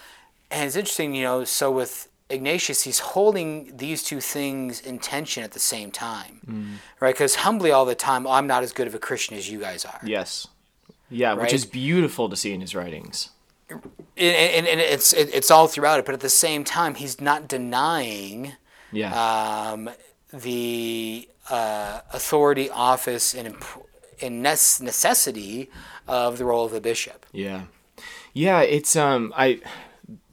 And 0.50 0.66
it's 0.66 0.76
interesting, 0.76 1.14
you 1.14 1.22
know. 1.22 1.44
So 1.44 1.70
with 1.70 2.08
Ignatius, 2.28 2.82
he's 2.82 2.98
holding 2.98 3.76
these 3.76 4.02
two 4.02 4.20
things 4.20 4.80
in 4.80 4.98
tension 4.98 5.44
at 5.44 5.52
the 5.52 5.60
same 5.60 5.90
time, 5.90 6.80
right? 7.00 7.14
Because 7.14 7.36
humbly 7.36 7.70
all 7.70 7.84
the 7.84 7.94
time, 7.94 8.26
"Oh, 8.26 8.32
I'm 8.32 8.46
not 8.46 8.62
as 8.62 8.72
good 8.72 8.86
of 8.88 8.94
a 8.94 8.98
Christian 8.98 9.36
as 9.36 9.48
you 9.48 9.60
guys 9.60 9.84
are. 9.84 10.00
Yes. 10.02 10.48
Yeah, 11.10 11.34
which 11.34 11.52
is 11.54 11.64
beautiful 11.64 12.28
to 12.28 12.36
see 12.36 12.52
in 12.52 12.60
his 12.60 12.74
writings. 12.74 13.30
And, 13.70 14.66
and, 14.66 14.80
it's 14.80 15.12
it, 15.12 15.30
it's 15.34 15.50
all 15.50 15.68
throughout 15.68 15.98
it. 15.98 16.04
But 16.06 16.14
at 16.14 16.20
the 16.20 16.28
same 16.28 16.64
time, 16.64 16.94
he's 16.94 17.20
not 17.20 17.48
denying 17.48 18.52
Yeah. 18.92 19.72
um, 19.72 19.90
the 20.32 21.28
uh, 21.50 22.00
authority, 22.12 22.68
office, 22.70 23.34
and 23.34 23.46
imp- 23.48 23.86
and 24.20 24.42
necessity 24.42 25.70
of 26.06 26.38
the 26.38 26.44
role 26.44 26.64
of 26.64 26.72
the 26.72 26.80
bishop. 26.80 27.26
Yeah. 27.32 27.64
Yeah, 28.32 28.60
it's 28.60 28.96
um 28.96 29.32
I 29.36 29.60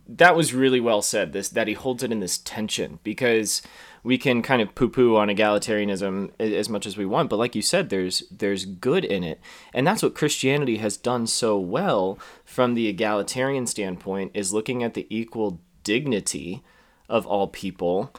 that 0.07 0.35
was 0.35 0.53
really 0.53 0.79
well 0.79 1.01
said 1.01 1.33
this 1.33 1.49
that 1.49 1.67
he 1.67 1.73
holds 1.73 2.03
it 2.03 2.11
in 2.11 2.19
this 2.19 2.37
tension 2.37 2.99
because 3.03 3.61
we 4.05 4.17
can 4.17 4.41
kind 4.41 4.61
of 4.61 4.75
poo-poo 4.75 5.15
on 5.17 5.27
egalitarianism 5.27 6.29
as 6.39 6.69
much 6.69 6.85
as 6.85 6.95
we 6.95 7.05
want 7.05 7.29
but 7.29 7.39
like 7.39 7.55
you 7.55 7.61
said 7.61 7.89
there's 7.89 8.23
there's 8.29 8.65
good 8.65 9.05
in 9.05 9.23
it. 9.23 9.39
And 9.73 9.85
that's 9.85 10.03
what 10.03 10.15
Christianity 10.15 10.77
has 10.77 10.97
done 10.97 11.27
so 11.27 11.57
well 11.57 12.19
from 12.43 12.73
the 12.73 12.87
egalitarian 12.87 13.67
standpoint 13.67 14.31
is 14.33 14.53
looking 14.53 14.83
at 14.83 14.93
the 14.93 15.07
equal 15.09 15.59
dignity 15.83 16.63
of 17.09 17.25
all 17.25 17.47
people. 17.47 18.11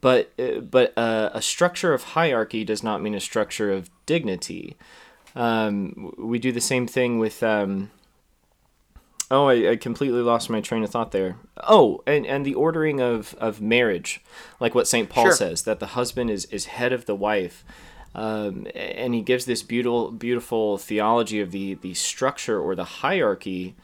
But 0.00 0.32
uh, 0.38 0.60
but 0.60 0.96
uh, 0.96 1.30
a 1.32 1.42
structure 1.42 1.94
of 1.94 2.02
hierarchy 2.02 2.64
does 2.64 2.82
not 2.82 3.02
mean 3.02 3.14
a 3.14 3.20
structure 3.20 3.72
of 3.72 3.90
dignity. 4.06 4.76
Um, 5.34 6.14
we 6.18 6.38
do 6.38 6.52
the 6.52 6.60
same 6.60 6.86
thing 6.86 7.18
with 7.18 7.42
um, 7.42 7.90
Oh, 9.32 9.48
I, 9.48 9.70
I 9.70 9.76
completely 9.76 10.20
lost 10.20 10.50
my 10.50 10.60
train 10.60 10.84
of 10.84 10.90
thought 10.90 11.10
there. 11.10 11.36
Oh, 11.56 12.02
and, 12.06 12.26
and 12.26 12.44
the 12.44 12.52
ordering 12.52 13.00
of, 13.00 13.34
of 13.38 13.62
marriage, 13.62 14.20
like 14.60 14.74
what 14.74 14.86
St. 14.86 15.08
Paul 15.08 15.24
Sure. 15.24 15.32
says, 15.32 15.62
that 15.62 15.80
the 15.80 15.86
husband 15.86 16.28
is, 16.28 16.44
is 16.46 16.66
head 16.66 16.92
of 16.92 17.06
the 17.06 17.14
wife. 17.14 17.64
Um, 18.14 18.66
and 18.74 19.14
he 19.14 19.22
gives 19.22 19.46
this 19.46 19.62
beautiful 19.62 20.10
beautiful 20.10 20.76
theology 20.76 21.40
of 21.40 21.50
the, 21.50 21.74
the 21.74 21.94
structure 21.94 22.60
or 22.60 22.74
the 22.74 22.84
hierarchy 22.84 23.74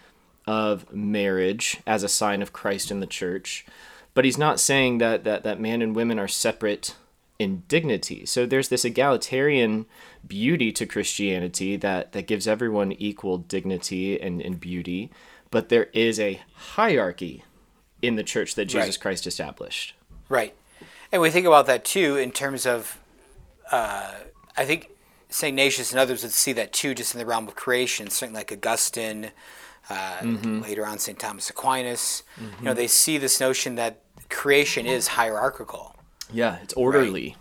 of 0.47 0.93
marriage 0.93 1.78
as 1.87 2.02
a 2.02 2.09
sign 2.09 2.43
of 2.43 2.52
Christ 2.52 2.90
in 2.90 3.00
the 3.00 3.07
church. 3.07 3.64
But 4.12 4.26
he's 4.26 4.37
not 4.37 4.61
saying 4.61 4.99
that, 4.99 5.25
that, 5.25 5.45
that 5.45 5.61
man 5.61 5.81
and 5.81 5.97
women 5.97 6.19
are 6.19 6.28
separate 6.28 6.95
in 7.38 7.62
dignity. 7.69 8.26
So 8.26 8.45
there's 8.45 8.69
this 8.69 8.85
egalitarian 8.85 9.87
beauty 10.26 10.73
to 10.73 10.85
Christianity 10.85 11.76
that, 11.76 12.12
that 12.12 12.26
gives 12.26 12.49
everyone 12.49 12.93
equal 12.93 13.38
dignity 13.38 14.21
and, 14.21 14.43
and 14.43 14.61
beauty. 14.61 15.11
But 15.50 15.69
there 15.69 15.88
is 15.93 16.21
a 16.21 16.40
hierarchy 16.55 17.45
in 18.02 18.17
the 18.17 18.23
church 18.23 18.55
that 18.55 18.67
Jesus 18.67 18.97
Right. 18.97 19.00
Christ 19.00 19.26
established. 19.26 19.95
Right. 20.28 20.55
And 21.11 21.23
we 21.23 21.31
think 21.31 21.47
about 21.47 21.67
that 21.67 21.85
too 21.85 22.17
in 22.17 22.33
terms 22.33 22.67
of, 22.67 22.99
uh, 23.73 24.12
I 24.57 24.64
think 24.64 24.90
St. 25.31 25.49
Ignatius 25.50 25.90
and 25.90 25.99
others 26.00 26.23
would 26.23 26.33
see 26.33 26.52
that 26.55 26.73
too, 26.73 26.95
just 26.95 27.14
in 27.14 27.19
the 27.19 27.26
realm 27.26 27.49
of 27.49 27.55
creation. 27.55 28.09
Certainly, 28.11 28.40
like 28.40 28.52
Augustine, 28.52 29.31
uh, 29.90 30.21
later 30.23 30.85
on 30.87 30.99
St. 30.99 31.19
Thomas 31.19 31.49
Aquinas. 31.50 32.23
You 32.38 32.64
know, 32.64 32.75
they 32.75 32.87
see 32.87 33.17
this 33.19 33.40
notion 33.40 33.75
that 33.76 34.00
creation 34.28 34.87
is 34.87 35.09
hierarchical. 35.09 35.97
Yeah, 36.31 36.59
it's 36.62 36.75
orderly. 36.75 37.37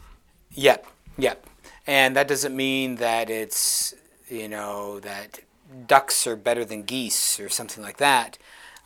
Yep, 0.52 0.88
yep. 1.18 1.46
And 1.86 2.16
that 2.16 2.28
doesn't 2.28 2.56
mean 2.56 2.96
that 2.96 3.30
it's, 3.30 3.94
you 4.30 4.48
know, 4.48 5.00
that 5.02 5.40
ducks 5.88 6.26
are 6.28 6.36
better 6.36 6.66
than 6.66 6.84
geese 6.84 7.40
or 7.40 7.50
something 7.50 7.84
like 7.84 7.98
that. 7.98 8.38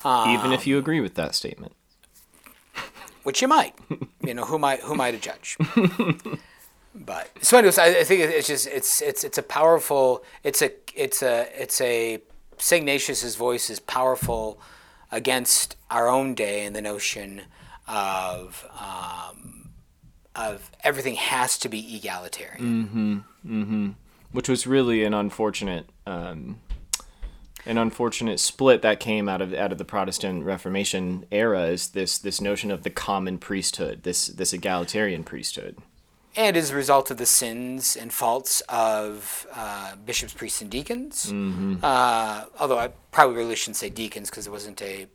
Even 0.05 0.51
if 0.51 0.65
you 0.65 0.77
agree 0.77 1.00
with 1.00 1.15
that 1.15 1.35
statement. 1.35 1.73
which 3.23 3.41
you 3.41 3.47
might. 3.47 3.75
you 4.21 4.33
know, 4.33 4.45
who 4.45 4.55
am 4.55 4.63
I? 4.63 4.77
Who 4.77 4.93
am 4.93 5.01
I 5.01 5.11
to 5.11 5.17
judge? 5.17 5.57
but 6.95 7.29
so, 7.41 7.57
anyways, 7.57 7.77
I, 7.77 8.00
I 8.00 8.03
think 8.03 8.21
it's 8.21 8.47
just 8.47 8.67
it's 8.67 9.01
it's 9.01 9.23
it's 9.23 9.38
a 9.38 9.43
powerful. 9.43 10.23
It's 10.43 10.61
a 10.61 10.71
it's 10.95 11.21
a 11.21 11.47
it's 11.55 11.79
a 11.81 12.21
Ignatius's 12.71 13.35
voice 13.35 13.69
is 13.69 13.79
powerful 13.79 14.59
against 15.11 15.75
our 15.89 16.07
own 16.07 16.35
day 16.35 16.65
and 16.65 16.75
the 16.75 16.81
notion 16.81 17.41
of 17.88 18.65
um, 18.79 19.69
of 20.35 20.71
everything 20.83 21.15
has 21.15 21.57
to 21.59 21.69
be 21.69 21.95
egalitarian. 21.95 22.61
Mm-hmm. 22.61 23.17
Mm-hmm. 23.45 23.89
which 24.31 24.47
was 24.47 24.67
really 24.67 25.03
an 25.03 25.13
unfortunate 25.15 25.89
um, 26.05 26.59
an 27.65 27.77
unfortunate 27.77 28.39
split 28.39 28.81
that 28.81 28.99
came 28.99 29.29
out 29.29 29.41
of 29.41 29.53
out 29.53 29.71
of 29.71 29.77
the 29.77 29.85
Protestant 29.85 30.43
Reformation 30.45 31.25
era 31.31 31.63
is 31.67 31.89
this 31.89 32.17
this 32.17 32.41
notion 32.41 32.71
of 32.71 32.83
the 32.83 32.89
common 32.89 33.37
priesthood, 33.37 34.03
this 34.03 34.27
this 34.27 34.53
egalitarian 34.53 35.23
priesthood. 35.23 35.77
and 36.35 36.55
as 36.55 36.71
a 36.71 36.75
result 36.75 37.11
of 37.11 37.17
the 37.17 37.25
sins 37.25 37.97
and 37.97 38.11
faults 38.13 38.61
of 38.69 39.45
uh, 39.53 39.95
bishops, 40.05 40.33
priests, 40.33 40.61
and 40.61 40.71
deacons. 40.71 41.29
Uh, 41.83 42.45
although 42.59 42.79
I 42.79 42.89
probably 43.11 43.35
really 43.35 43.55
shouldn't 43.55 43.75
say 43.77 43.89
deacons 43.89 44.29
because 44.29 44.45
there 44.45 44.53
wasn't 44.53 44.81
a 44.81 45.07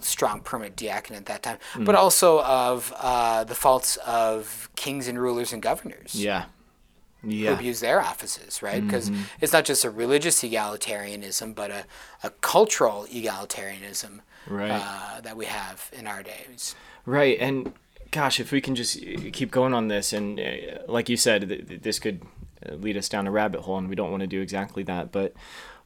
strong 0.00 0.40
permanent 0.40 0.76
diaconate 0.76 1.20
at 1.20 1.26
that 1.26 1.42
time, 1.42 1.58
but 1.84 1.94
also 1.94 2.40
of 2.42 2.92
uh, 2.98 3.44
the 3.44 3.54
faults 3.54 3.96
of 4.06 4.68
kings 4.76 5.08
and 5.08 5.18
rulers 5.20 5.52
and 5.52 5.60
governors 5.60 6.14
Yeah. 6.14 6.44
Who 7.22 7.48
abuse 7.48 7.80
their 7.80 8.00
offices, 8.00 8.62
right? 8.62 8.84
Because 8.84 9.10
it's 9.40 9.52
not 9.52 9.64
just 9.64 9.84
a 9.84 9.90
religious 9.90 10.42
egalitarianism, 10.42 11.54
but 11.54 11.70
a, 11.70 11.84
a 12.22 12.30
cultural 12.40 13.06
egalitarianism 13.12 14.20
Right. 14.48 14.70
uh, 14.72 15.20
that 15.20 15.36
we 15.36 15.46
have 15.46 15.88
in 15.92 16.06
our 16.08 16.22
days. 16.22 16.74
Right, 17.06 17.38
and 17.40 17.72
gosh, 18.10 18.40
if 18.40 18.50
we 18.50 18.60
can 18.60 18.74
just 18.74 18.98
keep 19.32 19.50
going 19.52 19.72
on 19.72 19.86
this, 19.88 20.12
and 20.12 20.40
uh, 20.40 20.44
like 20.88 21.08
you 21.08 21.16
said, 21.16 21.48
th- 21.48 21.68
th- 21.68 21.80
this 21.82 21.98
could 22.00 22.22
uh, 22.68 22.74
lead 22.74 22.96
us 22.96 23.08
down 23.08 23.26
a 23.28 23.30
rabbit 23.30 23.60
hole, 23.60 23.78
and 23.78 23.88
we 23.88 23.94
don't 23.94 24.10
want 24.10 24.22
to 24.22 24.26
do 24.26 24.40
exactly 24.40 24.82
that. 24.84 25.12
But 25.12 25.32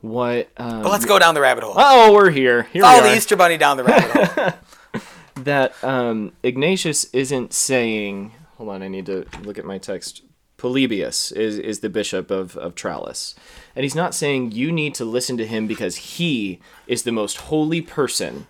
what? 0.01 0.49
Um, 0.57 0.83
But 0.83 0.91
let's 0.91 1.05
go 1.05 1.19
down 1.19 1.35
the 1.35 1.41
rabbit 1.43 1.65
hole. 1.65 1.75
oh, 1.77 2.15
we're 2.15 2.31
here. 2.31 2.63
Here 2.73 2.83
Follow 2.83 3.03
we 3.03 3.11
the. 3.11 3.17
Easter 3.17 3.37
Bunny 3.37 3.59
down 3.59 3.77
the 3.77 3.85
rabbit 3.85 4.11
hole. 4.29 5.03
that 5.45 5.73
um, 5.85 6.33
Ignatius 6.43 7.05
isn't 7.13 7.53
saying. 7.53 8.33
Hold 8.57 8.71
on, 8.71 8.83
I 8.83 8.89
need 8.89 9.05
to 9.07 9.27
look 9.43 9.59
at 9.59 9.67
my 9.67 9.77
text. 9.77 10.23
Polybius 10.57 11.33
is, 11.33 11.59
is 11.59 11.81
the 11.81 11.89
bishop 11.89 12.31
of, 12.31 12.57
of 12.57 12.75
Tralles. 12.75 13.35
And 13.75 13.83
he's 13.85 13.95
not 13.95 14.15
saying 14.15 14.53
you 14.53 14.73
need 14.73 14.95
to 14.95 15.05
listen 15.05 15.37
to 15.37 15.47
him 15.47 15.67
because 15.67 15.97
he 15.97 16.61
is 16.87 17.03
the 17.03 17.13
most 17.13 17.37
holy 17.39 17.83
person 17.83 18.47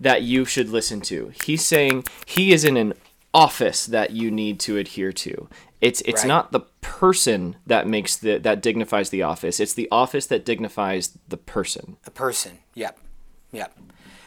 that 0.00 0.22
you 0.22 0.44
should 0.44 0.68
listen 0.68 1.00
to. 1.02 1.32
He's 1.44 1.64
saying 1.64 2.04
he 2.26 2.52
is 2.52 2.64
in 2.64 2.76
an 2.76 2.94
office 3.34 3.86
that 3.86 4.10
you 4.12 4.30
need 4.30 4.60
to 4.60 4.76
adhere 4.76 5.12
to. 5.12 5.48
It's 5.80 6.00
it's 6.02 6.22
Right. 6.22 6.28
not 6.28 6.52
the 6.52 6.60
person 6.80 7.56
that 7.66 7.86
makes 7.86 8.16
the 8.16 8.38
that 8.38 8.62
dignifies 8.62 9.10
the 9.10 9.22
office. 9.22 9.60
It's 9.60 9.74
the 9.74 9.88
office 9.92 10.26
that 10.26 10.44
dignifies 10.44 11.16
the 11.28 11.36
person. 11.36 11.96
a 12.04 12.10
person. 12.10 12.58
Yep, 12.74 12.98
yep. 13.52 13.76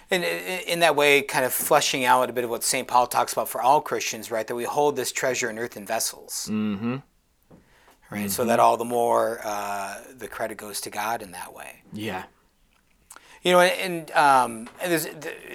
And 0.10 0.24
in 0.26 0.80
that 0.80 0.96
way, 0.98 1.22
kind 1.22 1.46
of 1.46 1.54
fleshing 1.54 2.04
out 2.04 2.30
a 2.30 2.34
bit 2.34 2.44
of 2.44 2.50
what 2.50 2.64
St. 2.66 2.86
Paul 2.88 3.08
talks 3.08 3.32
about 3.32 3.48
for 3.48 3.62
all 3.62 3.80
Christians, 3.80 4.30
right? 4.30 4.46
That 4.46 4.56
we 4.56 4.66
hold 4.66 4.98
this 4.98 5.12
treasure 5.12 5.50
in 5.50 5.58
earthen 5.58 5.86
vessels. 5.86 6.50
Mm-hmm. 6.52 6.98
Right. 8.12 8.30
So 8.30 8.44
that 8.46 8.60
all 8.60 8.76
the 8.76 8.86
more 8.86 9.40
uh, 9.44 10.00
the 10.18 10.28
credit 10.28 10.58
goes 10.58 10.82
to 10.82 10.90
God 10.90 11.22
in 11.22 11.32
that 11.32 11.54
way. 11.54 11.82
Yeah. 11.94 12.26
You 13.42 13.54
know, 13.54 13.62
and 13.62 14.12
um, 14.12 14.70
and 14.82 14.92
there's, 14.92 15.08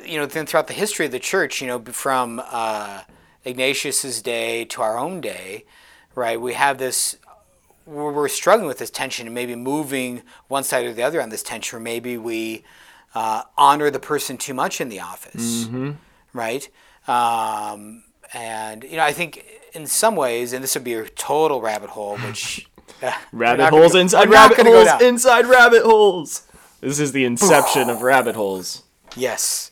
you 0.04 0.18
know, 0.18 0.26
then 0.26 0.46
throughout 0.46 0.66
the 0.66 0.72
history 0.72 1.06
of 1.06 1.12
the 1.12 1.20
church, 1.20 1.60
you 1.60 1.68
know, 1.68 1.80
from 1.80 2.42
uh, 2.44 3.02
Ignatius's 3.44 4.22
day 4.22 4.64
to 4.64 4.82
our 4.82 4.98
own 4.98 5.20
day, 5.20 5.66
right? 6.14 6.40
We 6.40 6.54
have 6.54 6.78
this. 6.78 7.16
We're, 7.84 8.26
struggling 8.26 8.66
with 8.66 8.78
this 8.78 8.90
tension 8.90 9.28
and 9.28 9.34
maybe 9.34 9.54
moving 9.54 10.22
one 10.48 10.64
side 10.64 10.86
or 10.86 10.92
the 10.92 11.04
other 11.04 11.22
on 11.22 11.28
this 11.28 11.44
tension, 11.44 11.76
or 11.76 11.80
maybe 11.80 12.18
we 12.18 12.64
uh, 13.14 13.42
honor 13.56 13.90
the 13.92 14.00
person 14.00 14.36
too 14.36 14.54
much 14.54 14.80
in 14.80 14.88
the 14.88 14.98
office, 14.98 15.66
right? 16.32 16.68
Um, 17.06 18.02
and 18.32 18.84
you 18.84 18.96
know, 18.96 19.04
I 19.04 19.12
think 19.12 19.44
in 19.72 19.86
some 19.86 20.16
ways, 20.16 20.52
and 20.52 20.62
this 20.62 20.74
would 20.74 20.84
be 20.84 20.94
a 20.94 21.08
total 21.08 21.60
rabbit 21.60 21.90
hole, 21.90 22.16
which 22.26 22.68
uh, 23.02 23.12
Rabbit 23.32 23.70
holes 23.70 23.92
go- 23.92 24.00
inside 24.00 24.28
rabbit 24.30 24.58
holes 24.66 24.88
inside 25.02 25.46
rabbit 25.46 25.82
holes. 25.82 26.42
This 26.80 26.98
is 26.98 27.12
the 27.12 27.24
inception 27.24 27.88
of 27.90 28.02
rabbit 28.02 28.34
holes. 28.36 28.82
Yes. 29.16 29.70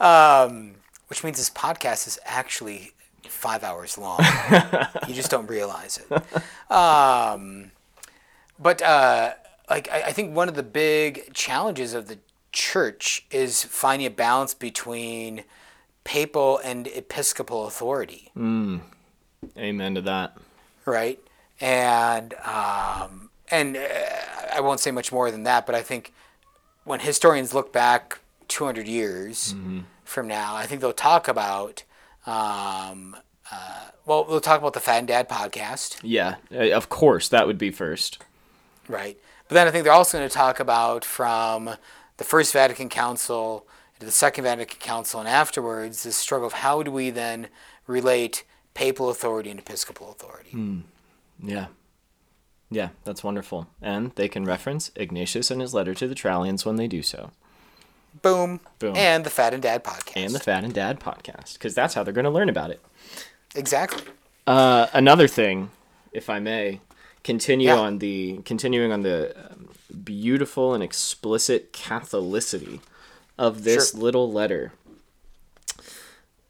Um, 0.00 0.76
which 1.08 1.22
means 1.22 1.36
this 1.36 1.50
podcast 1.50 2.06
is 2.06 2.18
actually 2.24 2.92
five 3.24 3.62
hours 3.64 3.96
long. 3.98 4.20
you 5.08 5.14
just 5.14 5.30
don't 5.30 5.46
realize 5.48 5.98
it. 6.10 6.72
Um, 6.72 7.70
but 8.58 8.82
uh, 8.82 9.32
like 9.68 9.90
I, 9.90 10.02
I 10.02 10.12
think 10.12 10.34
one 10.34 10.48
of 10.48 10.54
the 10.54 10.62
big 10.62 11.32
challenges 11.34 11.94
of 11.94 12.08
the 12.08 12.18
church 12.52 13.26
is 13.30 13.62
finding 13.62 14.06
a 14.06 14.10
balance 14.10 14.54
between 14.54 15.44
papal 16.04 16.58
and 16.58 16.86
episcopal 16.88 17.66
authority 17.66 18.30
Amen 19.56 19.94
to 19.94 20.00
that. 20.02 20.36
right? 20.84 21.18
And 21.60 22.34
um, 22.44 23.30
and 23.50 23.76
uh, 23.76 23.80
I 24.54 24.60
won't 24.60 24.80
say 24.80 24.90
much 24.90 25.12
more 25.12 25.30
than 25.30 25.42
that, 25.44 25.66
but 25.66 25.74
I 25.74 25.82
think 25.82 26.12
when 26.84 27.00
historians 27.00 27.52
look 27.52 27.72
back 27.72 28.18
200 28.48 28.86
years 28.88 29.54
from 30.04 30.26
now, 30.26 30.56
I 30.56 30.66
think 30.66 30.80
they'll 30.80 30.92
talk 30.92 31.28
about. 31.28 31.84
Um, 32.26 33.16
uh, 33.52 33.88
well, 34.06 34.24
we'll 34.28 34.40
talk 34.40 34.60
about 34.60 34.72
the 34.74 34.80
Fad 34.80 34.98
and 35.00 35.08
Dad 35.08 35.28
podcast, 35.28 35.98
Yeah, 36.02 36.36
uh, 36.54 36.70
of 36.70 36.88
course 36.88 37.28
that 37.28 37.46
would 37.46 37.58
be 37.58 37.70
first. 37.70 38.18
right? 38.88 39.18
But 39.48 39.54
then 39.54 39.66
I 39.66 39.70
think 39.70 39.84
they're 39.84 39.92
also 39.92 40.18
going 40.18 40.28
to 40.28 40.34
talk 40.34 40.60
about 40.60 41.04
from 41.04 41.70
the 42.18 42.24
First 42.24 42.52
Vatican 42.52 42.88
Council 42.88 43.66
to 44.00 44.06
the 44.06 44.12
Second 44.12 44.44
Vatican 44.44 44.78
Council 44.80 45.20
and 45.20 45.28
afterwards 45.28 46.02
the 46.02 46.12
struggle 46.12 46.46
of 46.46 46.54
how 46.54 46.82
do 46.82 46.90
we 46.90 47.10
then 47.10 47.48
relate 47.86 48.44
papal 48.74 49.08
authority 49.10 49.50
and 49.50 49.58
episcopal 49.60 50.10
authority. 50.10 50.82
Yeah. 51.42 51.66
Yeah, 52.70 52.90
that's 53.04 53.24
wonderful. 53.24 53.66
And 53.82 54.12
they 54.14 54.28
can 54.28 54.44
reference 54.44 54.90
Ignatius 54.94 55.50
and 55.50 55.60
his 55.60 55.74
letter 55.74 55.92
to 55.94 56.06
the 56.06 56.14
Trallians 56.14 56.64
when 56.64 56.76
they 56.76 56.86
do 56.86 57.02
so. 57.02 57.30
Boom. 58.22 58.60
Boom. 58.78 58.96
And 58.96 59.24
the 59.24 59.30
Fad 59.30 59.54
and 59.54 59.62
Dad 59.62 59.82
podcast. 59.84 60.12
And 60.16 60.34
the 60.34 60.38
Fad 60.40 60.64
and 60.64 60.72
Dad 60.74 61.00
podcast, 61.00 61.54
because 61.54 61.74
that's 61.74 61.94
how 61.94 62.02
they're 62.02 62.12
going 62.14 62.24
to 62.24 62.30
learn 62.30 62.48
about 62.48 62.70
it. 62.70 62.80
exactly. 63.54 64.02
Uh, 64.46 64.86
another 64.92 65.28
thing, 65.28 65.70
if 66.12 66.30
I 66.30 66.38
may, 66.38 66.80
continue 67.22 67.68
Yeah. 67.68 67.76
on 67.78 67.98
the 67.98 68.38
continuing 68.44 68.90
on 68.92 69.02
the 69.02 69.36
um, 69.50 69.68
beautiful 70.04 70.72
and 70.74 70.82
explicit 70.82 71.72
Catholicity 71.72 72.80
of 73.40 73.64
this 73.64 73.90
Sure. 73.92 74.00
little 74.00 74.30
letter 74.30 74.72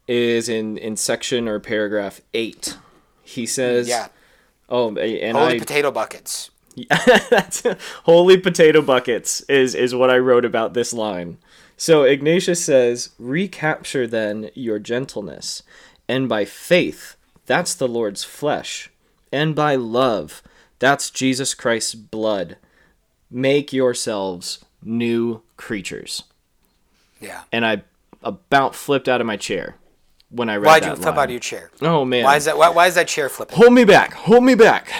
is 0.07 0.49
in 0.49 0.77
in 0.77 0.95
section 0.97 1.47
or 1.47 1.59
paragraph 1.59 2.21
eight. 2.33 2.77
He 3.23 3.45
says, 3.45 3.87
Yeah. 3.87 4.09
Oh, 4.69 4.95
and 4.97 5.37
Holy 5.37 5.55
I 5.55 5.59
potato 5.59 5.91
buckets. 5.91 6.51
That's 7.29 7.63
holy 8.03 8.37
potato 8.37 8.81
buckets 8.81 9.41
is 9.41 9.75
is 9.75 9.93
what 9.93 10.09
I 10.09 10.17
wrote 10.17 10.45
about 10.45 10.73
this 10.73 10.93
line. 10.93 11.37
So 11.75 12.03
Ignatius 12.03 12.63
says, 12.63 13.09
"Recapture 13.19 14.07
then 14.07 14.49
your 14.53 14.79
gentleness, 14.79 15.63
and 16.07 16.29
by 16.29 16.45
faith, 16.45 17.15
that's 17.45 17.73
the 17.73 17.87
Lord's 17.89 18.23
flesh, 18.23 18.89
and 19.33 19.53
by 19.55 19.75
love, 19.75 20.41
that's 20.79 21.09
Jesus 21.09 21.53
Christ's 21.53 21.95
blood. 21.95 22.55
Make 23.29 23.73
yourselves 23.73 24.63
new 24.81 25.41
creatures." 25.57 26.23
Yeah. 27.21 27.43
And 27.51 27.65
I 27.65 27.83
about 28.23 28.75
flipped 28.75 29.07
out 29.07 29.21
of 29.21 29.27
my 29.27 29.37
chair 29.37 29.75
when 30.29 30.49
I 30.49 30.55
read 30.55 30.67
Why'd 30.67 30.85
you 30.85 30.95
flip 30.95 31.05
line. 31.15 31.17
out 31.17 31.23
of 31.25 31.31
your 31.31 31.39
chair? 31.39 31.71
Oh 31.81 32.03
man! 32.05 32.23
Why 32.23 32.35
is 32.35 32.45
that? 32.45 32.57
Why, 32.57 32.69
why 32.69 32.87
is 32.87 32.95
that 32.95 33.07
chair 33.07 33.29
flipping? 33.29 33.57
Hold 33.57 33.73
me 33.73 33.85
back! 33.85 34.13
Hold 34.13 34.43
me 34.43 34.55
back! 34.55 34.91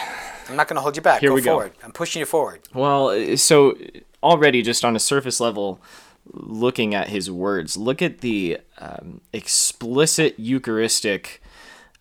I'm 0.50 0.56
not 0.56 0.68
going 0.68 0.76
to 0.76 0.82
hold 0.82 0.96
you 0.96 1.02
back. 1.02 1.22
Here 1.22 1.30
go 1.30 1.36
we 1.36 1.42
go. 1.42 1.52
forward. 1.52 1.72
I'm 1.84 1.92
pushing 1.92 2.20
you 2.20 2.26
forward. 2.26 2.62
Well, 2.74 3.38
so 3.38 3.78
already 4.22 4.62
just 4.62 4.84
on 4.84 4.96
a 4.96 5.00
surface 5.00 5.40
level, 5.40 5.82
looking 6.34 6.94
at 6.94 7.08
his 7.10 7.32
words, 7.32 7.78
look 7.78 8.02
at 8.02 8.20
the 8.20 8.60
um, 8.78 9.22
explicit 9.32 10.36
Eucharistic 10.38 11.42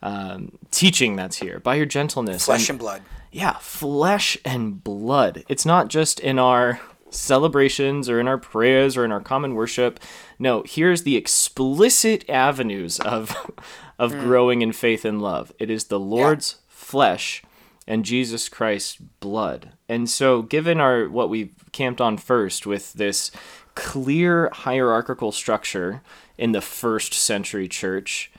um, 0.03 0.59
teaching 0.71 1.15
that's 1.17 1.37
here 1.39 1.61
by 1.61 1.77
your 1.77 1.87
gentleness. 1.87 2.47
Flesh 2.47 2.63
and, 2.63 2.71
and 2.71 2.79
blood. 2.81 3.03
yeah, 3.31 3.57
flesh 3.61 4.37
and 4.45 4.83
blood. 4.83 5.45
It's 5.49 5.65
not 5.65 5.89
just 5.89 6.19
in 6.19 6.39
our 6.39 6.81
celebrations 7.11 8.09
or 8.09 8.21
in 8.21 8.29
our 8.29 8.39
prayers 8.39 8.97
or 8.97 9.05
in 9.05 9.13
our 9.13 9.21
common 9.21 9.55
worship. 9.55 10.01
No, 10.39 10.63
here's 10.67 11.03
the 11.03 11.17
explicit 11.17 12.29
avenues 12.29 12.99
of 13.01 13.37
of 13.99 14.13
mm. 14.13 14.23
growing 14.23 14.63
in 14.63 14.73
faith 14.73 15.05
and 15.05 15.21
love. 15.21 15.53
It 15.59 15.71
is 15.71 15.85
the 15.85 16.01
Lord's 16.01 16.57
flesh 16.69 17.43
and 17.87 18.05
Jesus 18.05 18.49
Christ's 18.49 18.97
blood. 18.97 19.73
And 19.89 20.09
so 20.09 20.43
given 20.43 20.81
our 20.81 21.09
what 21.09 21.29
we 21.29 21.51
camped 21.73 22.01
on 22.01 22.17
first 22.17 22.67
with 22.67 22.93
this 22.95 23.31
clear 23.75 24.49
hierarchical 24.53 25.33
structure 25.33 26.03
in 26.39 26.53
the 26.53 26.61
first 26.61 27.13
century 27.13 27.69
church, 27.69 28.33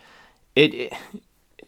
it, 0.56 0.74
it, 0.74 0.94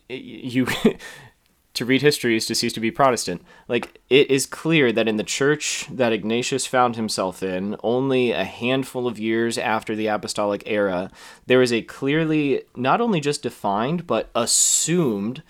it 0.09 0.21
you 0.21 0.67
to 1.73 1.85
read 1.85 2.01
history 2.01 2.35
is 2.35 2.45
to 2.45 2.55
cease 2.55 2.73
to 2.73 2.79
be 2.79 2.91
Protestant. 2.91 3.41
Like, 3.67 3.99
it 4.09 4.29
is 4.29 4.45
clear 4.45 4.91
that 4.91 5.07
in 5.07 5.17
the 5.17 5.23
church 5.23 5.87
that 5.89 6.13
Ignatius 6.13 6.67
found 6.67 6.95
himself 6.95 7.41
in, 7.41 7.75
only 7.83 8.31
a 8.31 8.43
handful 8.43 9.07
of 9.07 9.17
years 9.17 9.57
after 9.57 9.95
the 9.95 10.07
apostolic 10.07 10.63
era, 10.65 11.09
there 11.47 11.61
is 11.61 11.73
a 11.73 11.81
clearly 11.81 12.63
not 12.75 13.01
only 13.01 13.19
just 13.19 13.41
defined, 13.41 14.05
but 14.05 14.29
assumed 14.35 15.41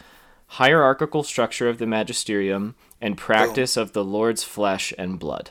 hierarchical 0.48 1.24
structure 1.24 1.68
of 1.68 1.78
the 1.78 1.88
magisterium 1.88 2.76
and 3.02 3.18
practice 3.18 3.76
of 3.76 3.92
the 3.92 4.04
Lord's 4.04 4.44
flesh 4.44 4.94
and 4.98 5.20
blood. 5.20 5.50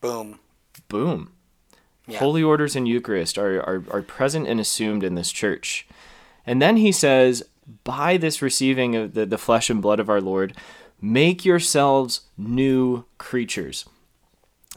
Boom. 0.00 0.38
Boom. 0.88 1.32
Yeah. 2.06 2.20
Holy 2.20 2.42
orders 2.42 2.74
and 2.74 2.88
Eucharist 2.88 3.36
are, 3.36 3.60
are, 3.60 3.84
are 3.90 4.02
present 4.02 4.48
and 4.48 4.58
assumed 4.58 5.04
in 5.04 5.14
this 5.14 5.30
church. 5.30 5.86
And 6.46 6.62
then 6.62 6.78
he 6.78 6.90
says, 6.90 7.44
by 7.84 8.16
this 8.16 8.42
receiving 8.42 8.96
of 8.96 9.14
the, 9.14 9.26
the 9.26 9.38
flesh 9.38 9.70
and 9.70 9.80
blood 9.82 10.00
of 10.00 10.08
our 10.08 10.20
Lord, 10.20 10.54
make 11.00 11.44
yourselves 11.44 12.22
new 12.36 13.04
creatures. 13.18 13.84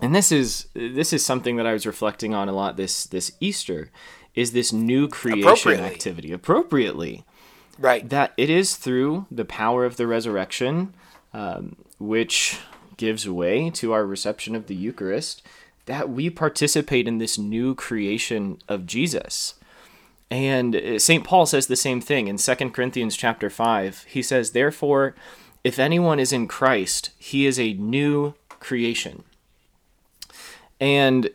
And 0.01 0.13
this 0.15 0.31
is 0.31 0.67
this 0.73 1.13
is 1.13 1.25
something 1.25 1.55
that 1.57 1.67
I 1.67 1.73
was 1.73 1.85
reflecting 1.85 2.33
on 2.33 2.49
a 2.49 2.53
lot 2.53 2.77
this 2.77 3.05
this 3.05 3.31
Easter 3.39 3.91
is 4.35 4.51
this 4.51 4.73
new 4.73 5.07
creation 5.07 5.43
Appropriately. 5.43 5.85
activity 5.85 6.31
appropriately 6.31 7.23
Right. 7.77 8.07
that 8.09 8.33
it 8.37 8.49
is 8.49 8.75
through 8.75 9.27
the 9.31 9.45
power 9.45 9.85
of 9.85 9.97
the 9.97 10.07
resurrection, 10.07 10.93
um, 11.33 11.75
which 11.99 12.59
gives 12.97 13.27
way 13.29 13.69
to 13.71 13.93
our 13.93 14.05
reception 14.05 14.55
of 14.55 14.67
the 14.67 14.75
Eucharist, 14.75 15.41
that 15.85 16.09
we 16.09 16.29
participate 16.29 17.07
in 17.07 17.17
this 17.19 17.37
new 17.37 17.75
creation 17.75 18.57
of 18.67 18.85
Jesus. 18.85 19.55
And 20.33 20.75
uh, 20.75 20.97
St. 20.97 21.23
Paul 21.23 21.45
says 21.45 21.67
the 21.67 21.75
same 21.75 22.01
thing 22.01 22.27
in 22.27 22.37
2 22.37 22.55
Corinthians 22.71 23.15
chapter 23.15 23.51
5. 23.51 24.05
He 24.09 24.23
says, 24.23 24.49
Therefore, 24.49 25.13
if 25.63 25.77
anyone 25.77 26.19
is 26.19 26.33
in 26.33 26.47
Christ, 26.47 27.11
he 27.19 27.45
is 27.45 27.59
a 27.59 27.73
new 27.73 28.33
creation. 28.59 29.25
And 30.81 31.29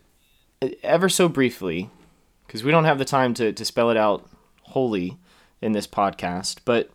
uh, 0.61 0.71
ever 0.83 1.09
so 1.09 1.29
briefly, 1.29 1.91
because 2.45 2.65
we 2.65 2.73
don't 2.73 2.87
have 2.87 2.99
the 2.99 3.05
time 3.05 3.35
to, 3.35 3.53
to 3.53 3.65
spell 3.65 3.89
it 3.91 3.97
out 3.97 4.29
wholly 4.63 5.17
in 5.61 5.71
this 5.71 5.87
podcast, 5.87 6.59
but 6.65 6.91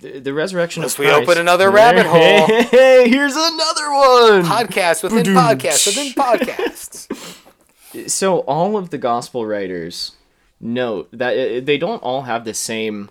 the, 0.00 0.20
the 0.20 0.32
resurrection 0.32 0.80
Unless 0.80 0.94
of 0.94 1.00
we 1.00 1.10
open 1.10 1.36
another 1.36 1.70
rabbit 1.70 2.06
hole. 2.08 2.46
Hey, 2.46 3.10
here's 3.10 3.36
another 3.36 3.92
one. 3.92 4.42
Podcast 4.42 5.02
within 5.02 5.34
podcasts 5.34 5.86
within 5.86 6.14
podcasts. 6.14 8.08
so 8.08 8.38
all 8.40 8.78
of 8.78 8.88
the 8.88 8.96
gospel 8.96 9.44
writers 9.44 10.12
note 10.60 11.08
that 11.12 11.36
it, 11.36 11.66
they 11.66 11.78
don't 11.78 12.02
all 12.02 12.22
have 12.22 12.44
the 12.44 12.54
same 12.54 13.10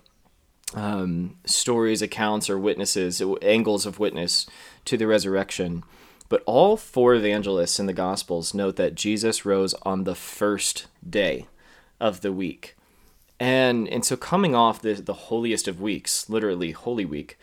um, 0.74 1.38
stories, 1.46 2.02
accounts, 2.02 2.50
or 2.50 2.60
witnesses, 2.60 3.22
angles 3.42 3.86
of 3.86 4.00
witness 4.00 4.46
to 4.86 4.98
the 4.98 5.08
resurrection. 5.08 5.84
But 6.30 6.44
all 6.46 6.76
four 6.76 7.16
evangelists 7.16 7.80
in 7.80 7.86
the 7.86 7.94
Gospels 7.94 8.54
note 8.54 8.76
that 8.76 8.96
Jesus 8.96 9.46
rose 9.46 9.74
on 9.84 10.04
the 10.04 10.16
first 10.16 10.88
day 11.08 11.48
of 12.00 12.22
the 12.22 12.34
week. 12.34 12.76
And, 13.40 13.88
and 13.88 14.04
so 14.04 14.18
coming 14.18 14.56
off 14.56 14.82
the, 14.82 14.94
the 14.94 15.14
holiest 15.14 15.68
of 15.68 15.80
weeks, 15.80 16.30
literally 16.30 16.72
Holy 16.72 17.06
Week, 17.06 17.38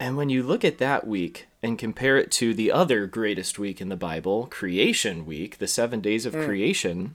and 0.00 0.16
when 0.16 0.28
you 0.28 0.42
look 0.42 0.64
at 0.64 0.78
that 0.78 1.06
week 1.06 1.46
and 1.62 1.78
compare 1.78 2.18
it 2.18 2.30
to 2.32 2.52
the 2.52 2.72
other 2.72 3.06
greatest 3.06 3.58
week 3.58 3.80
in 3.80 3.88
the 3.88 3.96
Bible, 3.96 4.48
Creation 4.50 5.24
Week, 5.24 5.58
the 5.58 5.68
seven 5.68 6.00
days 6.00 6.26
of 6.26 6.34
creation, 6.34 7.14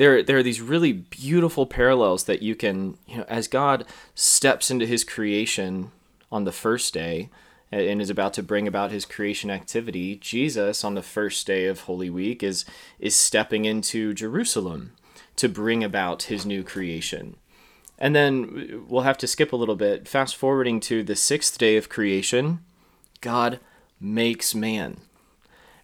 there 0.00 0.22
there 0.22 0.38
are 0.38 0.42
these 0.42 0.62
really 0.62 0.94
beautiful 0.94 1.66
parallels 1.66 2.24
that 2.24 2.40
you 2.40 2.56
can, 2.56 2.96
you 3.06 3.18
know, 3.18 3.24
as 3.28 3.46
God 3.46 3.84
steps 4.14 4.70
into 4.70 4.86
his 4.86 5.04
creation 5.04 5.92
on 6.32 6.44
the 6.44 6.52
first 6.52 6.94
day 6.94 7.28
and 7.70 8.00
is 8.00 8.08
about 8.08 8.32
to 8.32 8.42
bring 8.42 8.66
about 8.66 8.92
his 8.92 9.04
creation 9.04 9.50
activity, 9.50 10.16
Jesus 10.16 10.84
on 10.84 10.94
the 10.94 11.02
first 11.02 11.46
day 11.46 11.66
of 11.66 11.82
Holy 11.82 12.08
Week 12.08 12.42
is 12.42 12.64
is 12.98 13.14
stepping 13.14 13.66
into 13.66 14.14
Jerusalem 14.14 14.92
to 15.36 15.50
bring 15.50 15.84
about 15.84 16.24
his 16.24 16.46
new 16.46 16.62
creation. 16.64 17.36
And 17.98 18.16
then 18.16 18.86
we'll 18.88 19.02
have 19.02 19.18
to 19.18 19.26
skip 19.26 19.52
a 19.52 19.56
little 19.56 19.76
bit, 19.76 20.08
fast 20.08 20.34
forwarding 20.34 20.80
to 20.80 21.02
the 21.02 21.14
sixth 21.14 21.58
day 21.58 21.76
of 21.76 21.90
creation, 21.90 22.60
God 23.20 23.60
makes 24.00 24.54
man. 24.54 24.96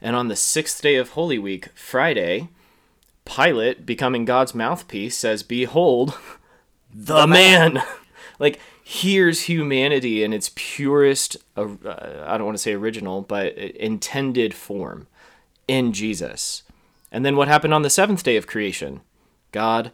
And 0.00 0.16
on 0.16 0.28
the 0.28 0.36
sixth 0.36 0.80
day 0.80 0.96
of 0.96 1.10
Holy 1.10 1.38
Week, 1.38 1.68
Friday, 1.74 2.48
Pilate, 3.26 3.84
becoming 3.84 4.24
God's 4.24 4.54
mouthpiece, 4.54 5.16
says, 5.16 5.42
Behold, 5.42 6.18
the 6.94 7.26
man. 7.26 7.82
like, 8.38 8.58
here's 8.82 9.42
humanity 9.42 10.22
in 10.22 10.32
its 10.32 10.50
purest, 10.54 11.36
uh, 11.56 11.66
I 12.24 12.38
don't 12.38 12.46
want 12.46 12.56
to 12.56 12.62
say 12.62 12.72
original, 12.72 13.20
but 13.20 13.54
intended 13.56 14.54
form 14.54 15.06
in 15.68 15.92
Jesus. 15.92 16.62
And 17.12 17.24
then 17.24 17.36
what 17.36 17.48
happened 17.48 17.74
on 17.74 17.82
the 17.82 17.90
seventh 17.90 18.22
day 18.22 18.36
of 18.36 18.46
creation? 18.46 19.00
God 19.52 19.92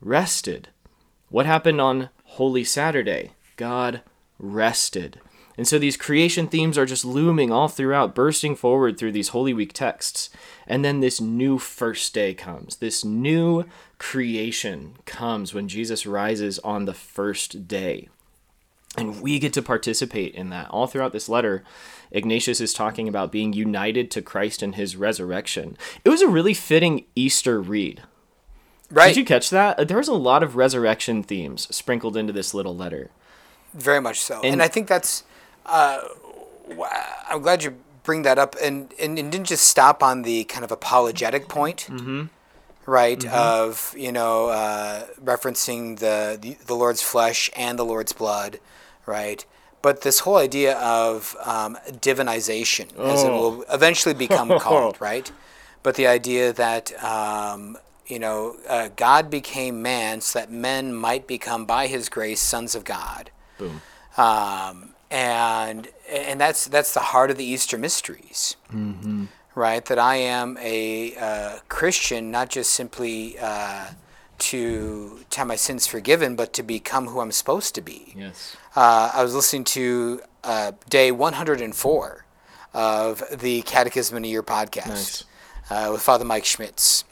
rested. 0.00 0.68
What 1.28 1.46
happened 1.46 1.80
on 1.80 2.10
Holy 2.24 2.64
Saturday? 2.64 3.32
God 3.56 4.02
rested. 4.38 5.20
And 5.56 5.68
so 5.68 5.78
these 5.78 5.96
creation 5.96 6.48
themes 6.48 6.76
are 6.76 6.86
just 6.86 7.04
looming 7.04 7.52
all 7.52 7.68
throughout, 7.68 8.14
bursting 8.14 8.56
forward 8.56 8.98
through 8.98 9.12
these 9.12 9.28
Holy 9.28 9.54
Week 9.54 9.72
texts. 9.72 10.30
And 10.66 10.84
then 10.84 11.00
this 11.00 11.20
new 11.20 11.58
first 11.58 12.12
day 12.12 12.34
comes. 12.34 12.76
This 12.76 13.04
new 13.04 13.64
creation 13.98 14.94
comes 15.06 15.54
when 15.54 15.68
Jesus 15.68 16.06
rises 16.06 16.58
on 16.60 16.84
the 16.84 16.94
first 16.94 17.68
day. 17.68 18.08
And 18.96 19.20
we 19.20 19.38
get 19.38 19.52
to 19.54 19.62
participate 19.62 20.34
in 20.34 20.50
that. 20.50 20.68
All 20.70 20.86
throughout 20.86 21.12
this 21.12 21.28
letter, 21.28 21.64
Ignatius 22.12 22.60
is 22.60 22.72
talking 22.72 23.08
about 23.08 23.32
being 23.32 23.52
united 23.52 24.10
to 24.12 24.22
Christ 24.22 24.62
in 24.62 24.74
his 24.74 24.96
resurrection. 24.96 25.76
It 26.04 26.10
was 26.10 26.22
a 26.22 26.28
really 26.28 26.54
fitting 26.54 27.04
Easter 27.16 27.60
read. 27.60 28.02
Right. 28.90 29.08
Did 29.08 29.16
you 29.16 29.24
catch 29.24 29.50
that? 29.50 29.78
Uh, 29.78 29.84
there 29.84 29.96
was 29.98 30.08
a 30.08 30.14
lot 30.14 30.42
of 30.44 30.54
resurrection 30.54 31.22
themes 31.24 31.66
sprinkled 31.74 32.16
into 32.16 32.32
this 32.32 32.54
little 32.54 32.76
letter. 32.76 33.10
Very 33.72 34.00
much 34.00 34.20
so. 34.20 34.36
And, 34.42 34.54
And- 34.54 34.62
I 34.62 34.68
think 34.68 34.86
that's. 34.86 35.24
Uh, 35.66 36.00
I'm 37.28 37.42
glad 37.42 37.62
you 37.62 37.76
bring 38.02 38.22
that 38.22 38.38
up, 38.38 38.54
and, 38.62 38.92
and 39.00 39.18
and 39.18 39.32
didn't 39.32 39.46
just 39.46 39.66
stop 39.66 40.02
on 40.02 40.22
the 40.22 40.44
kind 40.44 40.64
of 40.64 40.70
apologetic 40.70 41.48
point, 41.48 41.88
mm-hmm. 41.90 42.24
right? 42.86 43.24
Of 43.26 43.94
you 43.96 44.12
know 44.12 44.48
uh, 44.48 45.06
referencing 45.22 45.98
the, 45.98 46.38
the 46.40 46.56
the 46.66 46.74
Lord's 46.74 47.02
flesh 47.02 47.50
and 47.56 47.78
the 47.78 47.84
Lord's 47.84 48.12
blood, 48.12 48.60
right? 49.06 49.44
But 49.82 50.00
this 50.00 50.20
whole 50.20 50.36
idea 50.36 50.78
of 50.78 51.36
um, 51.44 51.76
divinization, 51.90 52.98
as 52.98 53.22
it 53.22 53.30
will 53.30 53.64
eventually 53.70 54.14
become 54.14 54.58
called, 54.58 54.98
right? 55.00 55.30
But 55.82 55.96
the 55.96 56.06
idea 56.06 56.54
that 56.54 56.92
um, 57.04 57.76
you 58.06 58.18
know 58.18 58.56
uh, 58.68 58.88
God 58.96 59.30
became 59.30 59.82
man 59.82 60.20
so 60.20 60.38
that 60.38 60.50
men 60.50 60.94
might 60.94 61.26
become 61.26 61.64
by 61.66 61.86
His 61.86 62.08
grace 62.08 62.40
sons 62.40 62.74
of 62.74 62.84
God 62.84 63.30
Boom. 63.58 63.82
um, 64.16 64.93
and 65.14 65.88
and 66.10 66.40
that's 66.40 66.66
that's 66.66 66.92
the 66.92 67.00
heart 67.00 67.30
of 67.30 67.36
the 67.36 67.44
Easter 67.44 67.78
mysteries, 67.78 68.56
right? 69.54 69.84
That 69.84 69.98
I 69.98 70.16
am 70.16 70.58
a 70.60 71.14
uh, 71.16 71.58
Christian, 71.68 72.32
not 72.32 72.50
just 72.50 72.70
simply 72.72 73.38
uh, 73.38 73.90
to 74.38 75.20
to 75.30 75.38
have 75.38 75.46
my 75.46 75.54
sins 75.54 75.86
forgiven, 75.86 76.34
but 76.34 76.52
to 76.54 76.64
become 76.64 77.06
who 77.06 77.20
I'm 77.20 77.30
supposed 77.30 77.76
to 77.76 77.80
be. 77.80 78.12
Yes. 78.16 78.56
Uh, 78.74 79.12
I 79.14 79.22
was 79.22 79.36
listening 79.36 79.62
to 79.64 80.20
uh, 80.42 80.72
day 80.90 81.12
104 81.12 82.24
of 82.74 83.22
the 83.30 83.62
Catechism 83.62 84.16
in 84.16 84.24
a 84.24 84.28
Year 84.28 84.42
podcast 84.42 84.88
Nice. 84.88 85.24
uh, 85.70 85.90
with 85.92 86.02
Father 86.02 86.24
Mike 86.24 86.44
Schmitz. 86.44 87.04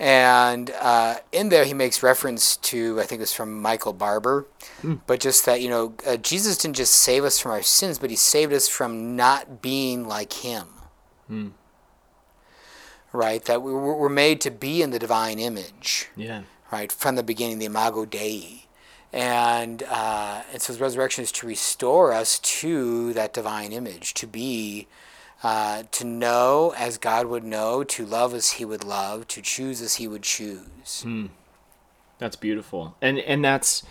And 0.00 0.70
uh, 0.80 1.16
in 1.32 1.48
there, 1.48 1.64
he 1.64 1.74
makes 1.74 2.02
reference 2.04 2.56
to, 2.58 3.00
I 3.00 3.02
think 3.04 3.18
it 3.18 3.22
was 3.22 3.32
from 3.32 3.60
Michael 3.60 3.92
Barber, 3.92 4.46
but 5.08 5.18
just 5.18 5.44
that, 5.46 5.60
you 5.60 5.68
know, 5.68 5.94
uh, 6.06 6.16
Jesus 6.16 6.56
didn't 6.56 6.76
just 6.76 6.94
save 6.94 7.24
us 7.24 7.40
from 7.40 7.50
our 7.50 7.62
sins, 7.62 7.98
but 7.98 8.08
he 8.10 8.14
saved 8.16 8.52
us 8.52 8.68
from 8.68 9.16
not 9.16 9.60
being 9.60 10.06
like 10.06 10.32
him. 10.34 10.68
Right? 13.12 13.44
That 13.46 13.62
we 13.62 13.72
were 13.72 14.08
made 14.08 14.40
to 14.42 14.50
be 14.50 14.82
in 14.82 14.90
the 14.90 14.98
divine 14.98 15.38
image 15.38 16.08
Yeah. 16.16 16.42
right 16.70 16.92
from 16.92 17.16
the 17.16 17.22
beginning, 17.22 17.58
the 17.58 17.64
Imago 17.66 18.04
Dei, 18.04 18.66
and 19.12 19.82
uh, 19.84 20.42
and 20.52 20.60
so 20.60 20.74
the 20.74 20.78
resurrection 20.78 21.24
is 21.24 21.32
to 21.32 21.46
restore 21.46 22.12
us 22.12 22.38
to 22.60 23.12
that 23.14 23.32
divine 23.32 23.72
image, 23.72 24.12
to 24.14 24.26
be 24.26 24.86
Uh, 25.42 25.84
to 25.92 26.04
know 26.04 26.74
as 26.76 26.98
God 26.98 27.26
would 27.26 27.44
know, 27.44 27.84
to 27.84 28.04
love 28.04 28.34
as 28.34 28.52
He 28.52 28.64
would 28.64 28.82
love, 28.82 29.28
to 29.28 29.40
choose 29.40 29.80
as 29.80 29.94
He 29.96 30.08
would 30.08 30.22
choose. 30.24 31.04
That's 32.18 32.34
beautiful. 32.36 32.96
And 33.00 33.18
and 33.20 33.44
that's 33.44 33.84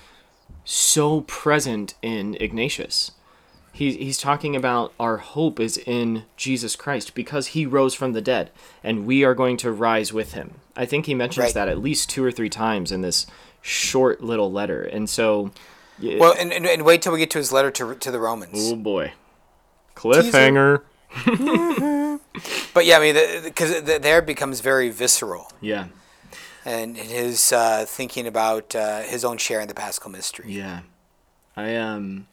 so 0.65 1.21
present 1.21 1.93
in 2.01 2.35
Ignatius. 2.41 3.11
He, 3.71 3.93
he's 3.95 4.17
talking 4.17 4.55
about 4.55 4.91
our 4.99 5.17
hope 5.17 5.59
is 5.59 5.77
in 5.77 6.23
Jesus 6.35 6.75
Christ 6.75 7.13
because 7.13 7.47
he 7.47 7.63
rose 7.67 7.93
from 7.93 8.13
the 8.13 8.21
dead 8.21 8.49
and 8.83 9.05
we 9.05 9.23
are 9.23 9.35
going 9.35 9.55
to 9.57 9.71
rise 9.71 10.11
with 10.11 10.33
him. 10.33 10.55
I 10.75 10.85
think 10.87 11.05
he 11.05 11.13
mentions 11.13 11.43
Right. 11.45 11.53
that 11.53 11.69
at 11.69 11.77
least 11.77 12.09
two 12.09 12.23
or 12.23 12.31
three 12.31 12.49
times 12.49 12.91
in 12.91 13.01
this 13.01 13.27
short 13.61 14.19
little 14.23 14.51
letter. 14.51 14.81
And 14.81 15.07
so, 15.07 15.51
Well, 16.01 16.33
and, 16.39 16.51
and, 16.51 16.65
and 16.65 16.85
wait 16.85 17.03
till 17.03 17.13
we 17.13 17.19
get 17.19 17.29
to 17.31 17.37
his 17.37 17.51
letter 17.51 17.69
to, 17.69 17.93
to 17.93 18.09
the 18.09 18.19
Romans. 18.19 18.71
oh 18.71 18.75
boy. 18.75 19.13
Cliffhanger. 19.95 20.81
But 22.73 22.85
yeah, 22.85 22.97
I 22.97 22.99
mean, 22.99 23.43
because 23.43 23.81
the, 23.81 23.97
there 23.99 24.19
it 24.19 24.25
becomes 24.27 24.59
very 24.61 24.89
visceral, 24.89 25.51
Yeah. 25.61 25.87
and 26.65 26.95
his 26.97 27.51
uh, 27.51 27.85
thinking 27.87 28.27
about 28.27 28.75
uh, 28.75 29.01
his 29.01 29.25
own 29.25 29.37
share 29.37 29.59
in 29.61 29.67
the 29.67 29.73
Paschal 29.73 30.11
mystery. 30.11 30.45
Yeah, 30.51 30.81
I 31.55 31.75
um 31.75 32.27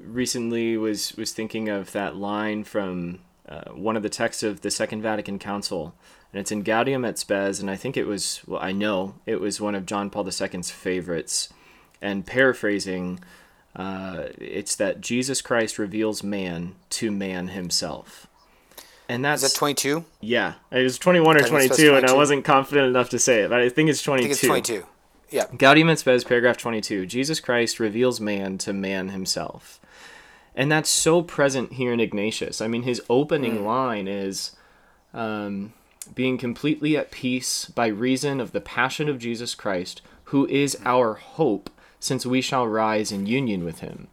recently 0.00 0.76
was 0.76 1.14
was 1.16 1.32
thinking 1.32 1.68
of 1.68 1.92
that 1.92 2.16
line 2.16 2.64
from 2.64 3.20
uh, 3.48 3.70
one 3.72 3.96
of 3.96 4.02
the 4.02 4.08
texts 4.08 4.42
of 4.42 4.60
the 4.60 4.70
Second 4.70 5.02
Vatican 5.02 5.38
Council, 5.38 5.94
and 6.32 6.40
it's 6.40 6.52
in 6.52 6.62
Gaudium 6.62 7.04
et 7.04 7.18
Spes, 7.18 7.60
and 7.60 7.70
I 7.70 7.76
think 7.76 7.96
it 7.96 8.06
was 8.06 8.40
well, 8.46 8.60
I 8.62 8.72
know 8.72 9.14
it 9.26 9.40
was 9.40 9.60
one 9.60 9.74
of 9.74 9.86
John 9.86 10.10
Paul 10.10 10.26
II's 10.26 10.70
favorites, 10.70 11.52
and 12.00 12.24
paraphrasing. 12.26 13.20
Uh, 13.74 14.24
it's 14.38 14.76
that 14.76 15.00
Jesus 15.00 15.42
Christ 15.42 15.78
reveals 15.78 16.22
man 16.22 16.74
to 16.90 17.10
man 17.10 17.48
himself, 17.48 18.26
and 19.08 19.24
that's 19.24 19.42
Is 19.42 19.52
that 19.52 19.58
22? 19.58 20.04
yeah. 20.20 20.54
It 20.70 20.82
was 20.82 20.98
twenty 20.98 21.20
one 21.20 21.36
or 21.36 21.40
I 21.40 21.42
think 21.42 21.50
twenty 21.50 21.66
it's 21.66 21.76
two, 21.76 21.94
and 21.96 22.06
I 22.06 22.14
wasn't 22.14 22.44
confident 22.44 22.86
enough 22.88 23.10
to 23.10 23.18
say 23.18 23.42
it, 23.42 23.50
but 23.50 23.60
I 23.60 23.68
think 23.68 23.90
it's 23.90 24.02
twenty 24.02 24.24
I 24.24 24.28
two. 24.28 24.34
think 24.34 24.58
it's 24.58 24.68
22. 24.68 24.86
Yeah. 25.30 25.46
Gaudium 25.56 25.90
et 25.90 25.96
Spes, 25.98 26.22
paragraph 26.22 26.56
22. 26.58 27.06
Jesus 27.06 27.40
Christ 27.40 27.80
reveals 27.80 28.20
man 28.20 28.56
to 28.58 28.72
man 28.72 29.08
himself. 29.08 29.80
And 30.54 30.70
that's 30.70 30.88
so 30.90 31.22
present 31.22 31.72
here 31.72 31.92
in 31.92 31.98
Ignatius. 31.98 32.60
I 32.60 32.68
mean, 32.68 32.84
his 32.84 33.02
opening 33.10 33.64
line 33.64 34.06
is 34.06 34.54
um, 35.12 35.72
being 36.14 36.38
completely 36.38 36.96
at 36.96 37.10
peace 37.10 37.64
by 37.64 37.88
reason 37.88 38.38
of 38.40 38.52
the 38.52 38.60
passion 38.60 39.08
of 39.08 39.18
Jesus 39.18 39.56
Christ, 39.56 40.02
who 40.24 40.46
is 40.46 40.78
our 40.84 41.14
hope, 41.14 41.68
since 42.04 42.26
we 42.26 42.40
shall 42.40 42.66
rise 42.66 43.10
in 43.12 43.26
union 43.26 43.64
with 43.64 43.80
him. 43.80 44.08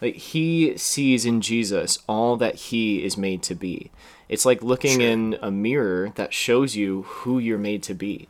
Like 0.00 0.16
he 0.16 0.76
sees 0.76 1.24
in 1.24 1.40
Jesus 1.40 1.98
all 2.08 2.36
that 2.36 2.54
he 2.56 3.04
is 3.04 3.16
made 3.16 3.42
to 3.44 3.54
be. 3.54 3.90
It's 4.28 4.44
like 4.44 4.62
looking 4.62 5.00
Sure. 5.00 5.08
in 5.08 5.38
a 5.40 5.50
mirror 5.50 6.12
that 6.16 6.34
shows 6.34 6.76
you 6.76 7.02
who 7.02 7.38
you're 7.38 7.58
made 7.58 7.82
to 7.84 7.94
be 7.94 8.28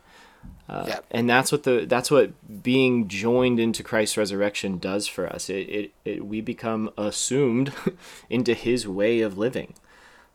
uh, 0.69 0.85
yeah. 0.87 0.99
and 1.11 1.29
that's 1.29 1.51
what 1.51 1.63
the 1.63 1.85
that's 1.85 2.11
what 2.11 2.31
being 2.61 3.07
joined 3.07 3.57
into 3.59 3.83
Christ's 3.83 4.17
resurrection 4.17 4.77
does 4.79 5.07
for 5.07 5.25
us. 5.27 5.49
It, 5.49 5.53
it, 5.69 5.91
it 6.03 6.25
we 6.25 6.41
become 6.41 6.91
assumed 6.97 7.71
into 8.29 8.53
His 8.53 8.85
way 8.87 9.21
of 9.21 9.37
living. 9.37 9.75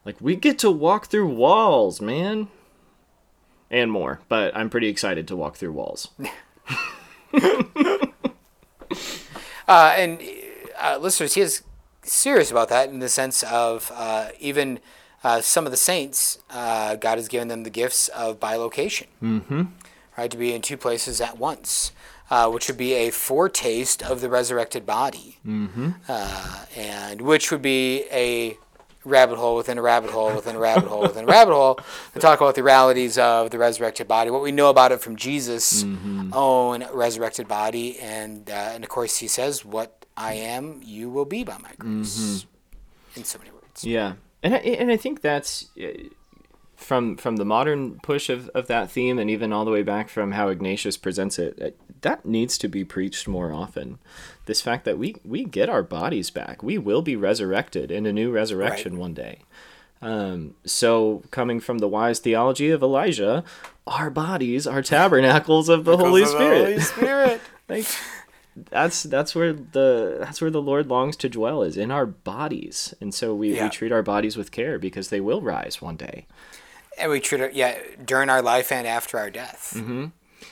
Like 0.07 0.17
we 0.21 0.37
get 0.37 0.59
to 0.61 0.71
walk 0.71 1.07
through 1.07 1.29
walls, 1.29 2.01
man, 2.01 2.49
and 3.71 3.93
more. 3.93 4.21
But 4.29 4.57
I'm 4.57 4.71
pretty 4.71 4.89
excited 4.89 5.29
to 5.29 5.37
walk 5.37 5.57
through 5.57 5.73
walls. 5.73 6.09
Uh, 9.73 9.95
and 9.97 10.21
uh, 10.79 10.99
listeners, 11.01 11.33
he 11.33 11.41
is 11.41 11.63
serious 12.03 12.51
about 12.51 12.69
that 12.69 12.91
in 12.91 12.99
the 12.99 13.09
sense 13.09 13.43
of 13.45 13.91
uh, 13.95 14.29
even 14.39 14.79
uh, 15.25 15.41
some 15.41 15.65
of 15.65 15.71
the 15.71 15.79
saints, 15.79 16.39
uh, 16.51 16.95
God 16.97 17.17
has 17.17 17.27
given 17.27 17.49
them 17.49 17.63
the 17.63 17.71
gifts 17.71 18.09
of 18.09 18.39
bilocation, 18.39 19.07
mm-hmm. 19.23 19.63
right? 20.19 20.31
To 20.31 20.37
be 20.37 20.53
in 20.53 20.61
two 20.61 20.77
places 20.77 21.23
at 21.23 21.39
once, 21.39 21.93
uh, 22.29 22.51
which 22.51 22.69
would 22.69 22.77
be 22.77 22.93
a 22.93 23.11
foretaste 23.11 24.03
of 24.03 24.21
the 24.21 24.29
resurrected 24.29 24.85
body, 24.85 25.39
mm-hmm. 25.47 25.93
uh, 26.07 26.67
and 26.77 27.23
which 27.23 27.51
would 27.51 27.63
be 27.63 28.05
a 28.13 28.59
rabbit 29.05 29.37
hole 29.37 29.57
within 29.57 29.79
a 29.79 29.83
rabbit 29.83 30.11
hole 30.11 30.35
within 30.35 30.57
a 30.57 30.59
rabbit 30.59 30.89
hole 30.89 31.03
within 31.03 31.25
a 31.25 31.27
rabbit 31.27 31.53
hole 31.53 31.79
to 32.15 32.21
talk 32.21 32.41
about 32.41 32.55
the 32.55 32.63
realities 32.63 33.19
of 33.19 33.51
the 33.51 33.59
resurrected 33.59 34.07
body, 34.07 34.31
what 34.31 34.43
we 34.43 34.53
know 34.53 34.71
about 34.71 34.93
it 34.93 35.01
from 35.01 35.17
Jesus' 35.17 35.83
own 36.33 36.85
resurrected 36.93 37.49
body, 37.49 37.99
and 37.99 38.49
uh, 38.51 38.55
and 38.75 38.85
of 38.85 38.91
course 38.91 39.19
he 39.19 39.29
says, 39.29 39.65
"What 39.65 40.07
I 40.17 40.35
am, 40.35 40.81
you 40.85 41.11
will 41.11 41.25
be 41.25 41.45
by 41.45 41.59
my 41.59 41.73
grace." 41.79 42.47
In 43.17 43.25
so 43.25 43.39
many 43.39 43.51
words. 43.51 43.85
Yeah, 43.85 44.15
and 44.43 44.55
I, 44.55 44.59
and 44.59 44.91
I 44.91 44.97
think 44.97 45.21
that's 45.21 45.67
uh, 45.83 45.89
from 46.83 47.17
from 47.17 47.37
the 47.37 47.45
modern 47.45 47.99
push 48.01 48.29
of, 48.29 48.49
of 48.51 48.67
that 48.67 48.91
theme, 48.91 49.19
and 49.19 49.31
even 49.31 49.53
all 49.53 49.65
the 49.65 49.71
way 49.71 49.83
back 49.83 50.09
from 50.09 50.33
how 50.33 50.49
Ignatius 50.49 50.97
presents 50.97 51.39
it. 51.39 51.79
That 52.03 52.25
needs 52.27 52.59
to 52.59 52.69
be 52.69 52.85
preached 52.85 53.29
more 53.29 53.53
often. 53.53 53.99
This 54.47 54.61
fact 54.61 54.85
that 54.85 54.99
we 54.99 55.17
we 55.25 55.45
get 55.45 55.69
our 55.69 55.83
bodies 55.83 56.31
back, 56.31 56.63
we 56.63 56.79
will 56.79 57.03
be 57.03 57.17
resurrected 57.17 57.91
in 57.91 58.07
a 58.07 58.13
new 58.13 58.31
resurrection 58.31 58.93
Right. 58.95 59.01
one 59.01 59.15
day. 59.15 59.39
Um, 60.01 60.55
so, 60.65 61.23
coming 61.31 61.61
from 61.61 61.79
the 61.79 61.87
wise 61.87 62.19
theology 62.19 62.71
of 62.71 62.83
Elijah, 62.83 63.45
our 63.87 64.11
bodies 64.11 64.67
are 64.67 64.83
tabernacles 64.83 65.69
of 65.69 65.85
the 65.85 65.97
Holy 65.97 66.23
of 66.23 66.29
the 66.29 66.35
Spirit. 66.35 66.65
Holy 66.65 66.81
Spirit. 66.81 67.41
like 67.69 67.87
that's 68.71 69.05
that's 69.05 69.35
where 69.35 69.53
the 69.53 70.17
that's 70.19 70.41
where 70.43 70.51
the 70.51 70.61
Lord 70.61 70.89
longs 70.89 71.17
to 71.19 71.29
dwell 71.29 71.63
is 71.63 71.77
in 71.77 71.93
our 71.93 72.05
bodies, 72.05 72.93
and 73.01 73.15
so 73.15 73.33
we, 73.33 73.55
Yeah. 73.55 73.65
we 73.65 73.71
treat 73.71 73.93
our 73.93 74.03
bodies 74.03 74.37
with 74.37 74.51
care 74.51 74.77
because 74.79 75.09
they 75.09 75.21
will 75.21 75.41
rise 75.41 75.81
one 75.81 75.97
day. 75.97 76.27
And 76.99 77.11
we 77.11 77.21
treat 77.21 77.41
it, 77.41 77.55
yeah, 77.55 77.79
during 78.05 78.29
our 78.31 78.43
life 78.43 78.73
and 78.73 78.87
after 78.87 79.19
our 79.19 79.31
death. 79.31 79.75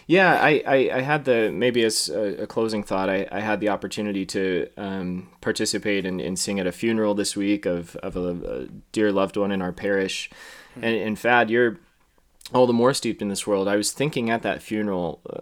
Yeah, 0.07 0.33
I, 0.35 0.63
I, 0.67 0.91
I 0.95 1.01
had 1.03 1.25
the 1.25 1.51
maybe 1.53 1.85
as 1.85 2.09
a, 2.09 2.43
a 2.43 2.47
closing 2.47 2.83
thought. 2.83 3.09
I, 3.09 3.29
I 3.31 3.41
had 3.41 3.61
the 3.61 3.69
opportunity 3.69 4.27
to 4.27 4.69
um, 4.77 5.29
participate 5.41 6.05
and, 6.05 6.21
and 6.21 6.39
sing 6.39 6.59
at 6.59 6.67
a 6.67 6.73
funeral 6.73 7.15
this 7.15 7.37
week 7.37 7.67
of 7.67 7.95
of 7.97 8.17
a, 8.17 8.63
a 8.63 8.67
dear 8.93 9.13
loved 9.13 9.37
one 9.37 9.53
in 9.53 9.63
our 9.63 9.73
parish, 9.73 10.31
and 10.75 10.97
in 10.97 11.17
Fad, 11.17 11.51
you're 11.51 11.79
all 12.53 12.67
the 12.67 12.73
more 12.73 12.93
steeped 12.93 13.23
in 13.23 13.29
this 13.29 13.47
world. 13.47 13.69
I 13.69 13.77
was 13.77 13.93
thinking 13.93 14.31
at 14.31 14.43
that 14.43 14.63
funeral. 14.63 15.21
Uh, 15.29 15.41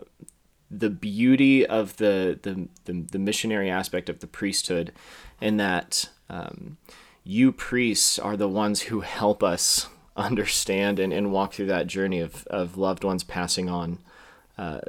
the 0.70 0.90
beauty 0.90 1.64
of 1.64 1.96
the, 1.96 2.38
the, 2.42 2.68
the, 2.84 3.06
the 3.12 3.18
missionary 3.18 3.70
aspect 3.70 4.10
of 4.10 4.20
the 4.20 4.26
priesthood, 4.26 4.92
and 5.40 5.58
that 5.58 6.10
um, 6.28 6.76
you 7.24 7.52
priests 7.52 8.18
are 8.18 8.36
the 8.36 8.48
ones 8.48 8.82
who 8.82 9.00
help 9.00 9.42
us 9.42 9.88
understand 10.18 10.98
and, 10.98 11.12
and 11.12 11.32
walk 11.32 11.54
through 11.54 11.66
that 11.66 11.86
journey 11.86 12.20
of, 12.20 12.46
of 12.48 12.76
loved 12.76 13.04
ones 13.04 13.22
passing 13.24 13.68
on 13.68 13.98
uh, 14.58 14.80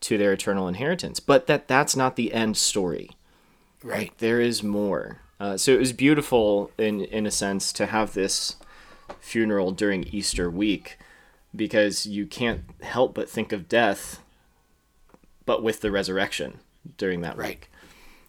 to 0.00 0.18
their 0.18 0.32
eternal 0.32 0.68
inheritance. 0.68 1.18
But 1.20 1.46
that 1.46 1.66
that's 1.68 1.96
not 1.96 2.16
the 2.16 2.32
end 2.32 2.56
story. 2.56 3.10
Right. 3.82 4.12
There 4.18 4.40
is 4.40 4.62
more. 4.62 5.18
Uh, 5.40 5.56
so 5.56 5.72
it 5.72 5.78
was 5.78 5.92
beautiful 5.92 6.70
in 6.78 7.00
in 7.04 7.26
a 7.26 7.30
sense 7.30 7.72
to 7.74 7.86
have 7.86 8.14
this 8.14 8.56
funeral 9.20 9.72
during 9.72 10.04
Easter 10.04 10.48
week 10.50 10.98
because 11.54 12.06
you 12.06 12.26
can't 12.26 12.62
help 12.82 13.14
but 13.14 13.28
think 13.28 13.52
of 13.52 13.68
death 13.68 14.20
but 15.46 15.62
with 15.62 15.80
the 15.82 15.90
resurrection 15.90 16.58
during 16.96 17.20
that 17.20 17.36
Right. 17.36 17.48
week. 17.48 17.70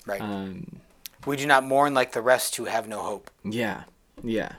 Right. 0.05 0.21
Um, 0.21 0.81
we 1.25 1.37
do 1.37 1.45
not 1.47 1.63
mourn 1.63 1.93
like 1.93 2.11
the 2.11 2.21
rest 2.21 2.55
who 2.57 2.65
have 2.65 2.87
no 2.87 2.99
hope. 2.99 3.29
yeah. 3.43 3.83
Yeah. 4.23 4.53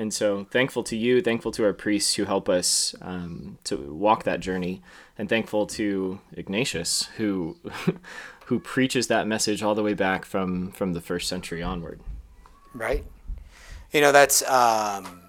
And 0.00 0.14
so 0.14 0.46
thankful 0.50 0.82
to 0.84 0.96
you, 0.96 1.20
thankful 1.20 1.52
to 1.52 1.62
our 1.62 1.74
priests 1.74 2.14
who 2.14 2.24
help 2.24 2.48
us 2.48 2.94
um, 3.02 3.58
to 3.64 3.76
walk 3.76 4.24
that 4.24 4.40
journey, 4.40 4.80
and 5.18 5.28
thankful 5.28 5.66
to 5.66 6.20
Ignatius 6.32 7.10
who 7.18 7.58
who 8.46 8.60
preaches 8.60 9.08
that 9.08 9.26
message 9.26 9.62
all 9.62 9.74
the 9.74 9.82
way 9.82 9.92
back 9.92 10.24
from 10.24 10.72
from 10.72 10.94
the 10.94 11.02
first 11.02 11.28
century 11.28 11.62
onward. 11.62 12.00
right? 12.72 13.04
You 13.92 14.00
know, 14.00 14.10
that's 14.10 14.40
um, 14.48 15.20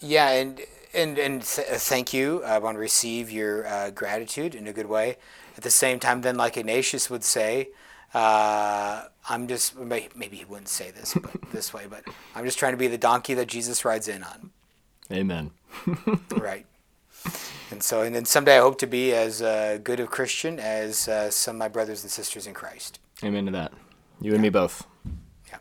yeah, 0.00 0.30
and 0.30 0.60
and 0.92 1.18
and 1.18 1.42
th- 1.42 1.68
uh, 1.68 1.74
thank 1.74 2.12
you. 2.12 2.42
I 2.42 2.58
want 2.58 2.74
to 2.74 2.80
receive 2.80 3.30
your 3.30 3.68
uh, 3.68 3.90
gratitude 3.90 4.56
in 4.56 4.66
a 4.66 4.72
good 4.72 4.86
way. 4.86 5.16
At 5.56 5.62
the 5.62 5.70
same 5.70 6.00
time, 6.00 6.22
then, 6.22 6.34
like 6.34 6.56
Ignatius 6.56 7.08
would 7.08 7.22
say, 7.22 7.68
uh, 8.14 9.02
I'm 9.28 9.48
just 9.48 9.76
maybe 9.76 10.36
he 10.36 10.44
wouldn't 10.44 10.68
say 10.68 10.90
this 10.90 11.14
but 11.14 11.32
this 11.52 11.72
way, 11.72 11.86
but 11.88 12.04
I'm 12.34 12.44
just 12.44 12.58
trying 12.58 12.72
to 12.72 12.78
be 12.78 12.88
the 12.88 12.98
donkey 12.98 13.34
that 13.34 13.46
Jesus 13.46 13.84
rides 13.84 14.08
in 14.08 14.22
on, 14.22 14.50
Amen. 15.10 15.50
right? 16.36 16.66
And 17.70 17.82
so, 17.82 18.02
and 18.02 18.14
then 18.14 18.24
someday 18.26 18.58
I 18.58 18.60
hope 18.60 18.78
to 18.80 18.86
be 18.86 19.14
as 19.14 19.40
uh, 19.40 19.78
good 19.82 19.98
a 20.00 20.06
Christian 20.06 20.58
as 20.58 21.08
uh, 21.08 21.30
some 21.30 21.56
of 21.56 21.58
my 21.58 21.68
brothers 21.68 22.02
and 22.02 22.10
sisters 22.10 22.46
in 22.46 22.52
Christ. 22.52 22.98
Amen 23.24 23.46
to 23.46 23.52
that. 23.52 23.72
You 24.20 24.34
and 24.34 24.42
me 24.42 24.50
both. 24.50 24.86
Yeah. 25.48 25.58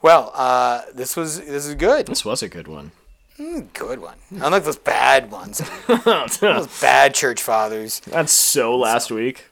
Well, 0.00 0.32
uh, 0.34 0.82
this 0.94 1.16
was 1.16 1.40
this 1.40 1.66
is 1.66 1.74
good. 1.74 2.06
This 2.06 2.24
was 2.24 2.42
a 2.42 2.48
good 2.48 2.68
one. 2.68 2.92
Good 3.36 4.00
one. 4.00 4.16
Unlike 4.30 4.64
those 4.64 4.78
bad 4.78 5.30
ones, 5.30 5.62
those 6.40 6.80
bad 6.80 7.14
church 7.14 7.40
fathers. 7.40 8.00
That's 8.00 8.32
so 8.32 8.76
last 8.76 9.12
week. 9.12 9.44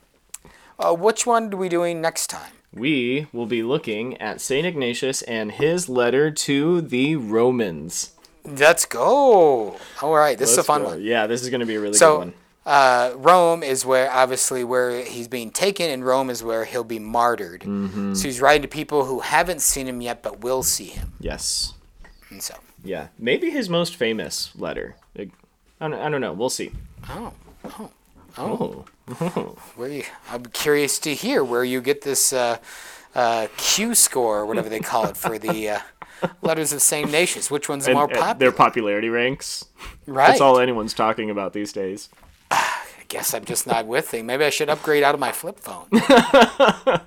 Uh, 0.79 0.95
which 0.95 1.27
one 1.27 1.53
are 1.53 1.57
we 1.57 1.69
doing 1.69 2.01
next 2.01 2.29
time? 2.29 2.53
we 2.73 3.27
will 3.33 3.47
be 3.47 3.63
looking 3.63 4.17
at 4.21 4.39
St. 4.41 4.67
Ignatius 4.67 5.23
and 5.23 5.53
his 5.53 5.89
letter 5.89 6.31
to 6.31 6.83
the 6.83 7.17
Romans. 7.17 8.13
Let's 8.45 8.85
go. 8.85 9.77
All 10.03 10.15
right, 10.15 10.37
this 10.37 10.53
is 10.53 10.59
a 10.59 10.63
fun 10.63 10.83
go. 10.83 10.89
one. 10.89 11.03
Yeah, 11.03 11.27
this 11.27 11.43
is 11.43 11.49
going 11.49 11.61
to 11.61 11.67
be 11.67 11.77
a 11.77 11.81
really 11.81 11.99
good 11.99 12.19
one. 12.19 12.35
uh, 12.67 13.13
Rome 13.17 13.63
is 13.63 13.87
where 13.87 14.11
obviously 14.13 14.63
where 14.63 15.03
he's 15.03 15.27
being 15.27 15.51
taken, 15.51 15.89
and 15.91 16.05
Rome 16.05 16.29
is 16.29 16.43
where 16.45 16.65
he'll 16.67 16.85
be 16.85 16.99
martyred. 16.99 17.63
Mm-hmm. 17.63 18.13
So 18.15 18.29
he's 18.29 18.41
writing 18.43 18.63
to 18.63 18.69
people 18.69 19.07
who 19.07 19.21
haven't 19.21 19.63
seen 19.63 19.89
him 19.89 20.01
yet, 20.03 20.23
but 20.23 20.43
will 20.43 20.63
see 20.63 20.87
him. 20.87 21.15
Yes. 21.19 21.73
And 22.31 22.43
so, 22.43 22.55
Yeah. 22.85 23.09
Maybe 23.19 23.51
his 23.51 23.71
most 23.71 23.97
famous 23.97 24.53
letter. 24.55 24.97
I 25.19 25.29
don't, 25.81 25.95
I 25.95 26.09
don't 26.11 26.21
know. 26.21 26.35
We'll 26.35 26.51
see. 26.51 26.73
oh, 27.09 27.33
oh, 27.65 27.91
Oh. 28.39 28.85
where 29.77 29.89
you? 29.89 30.05
I'm 30.31 30.45
curious 30.47 30.99
to 31.01 31.15
hear 31.15 31.43
where 31.45 31.65
you 31.65 31.81
get 31.81 32.03
this 32.03 32.33
uh, 32.33 32.59
uh, 33.15 33.47
Q 33.57 33.95
score, 33.95 34.41
or 34.41 34.47
whatever 34.47 34.69
they 34.69 34.81
call 34.81 35.07
it, 35.07 35.17
for 35.17 35.39
the 35.39 35.71
uh, 35.71 35.79
letters 36.43 36.73
of 36.73 36.83
Saint 36.83 37.07
Ignatius. 37.07 37.51
Which 37.51 37.69
one's 37.69 37.87
And- 37.87 37.95
more 37.97 38.09
popular? 38.09 38.35
their 38.35 38.53
popularity 38.53 39.09
ranks. 39.09 39.65
right. 40.07 40.29
That's 40.29 40.41
all 40.41 40.59
anyone's 40.59 40.93
talking 40.95 41.31
about 41.31 41.53
these 41.53 41.73
days. 41.73 42.09
I 42.51 43.09
guess 43.09 43.33
I'm 43.35 43.45
just 43.45 43.67
not 43.67 43.87
with 43.87 44.13
it. 44.15 44.25
Maybe 44.25 44.45
I 44.45 44.51
should 44.51 44.69
upgrade 44.69 45.03
out 45.05 45.15
of 45.15 45.21
my 45.21 45.33
flip 45.33 45.59
phone. 45.61 45.89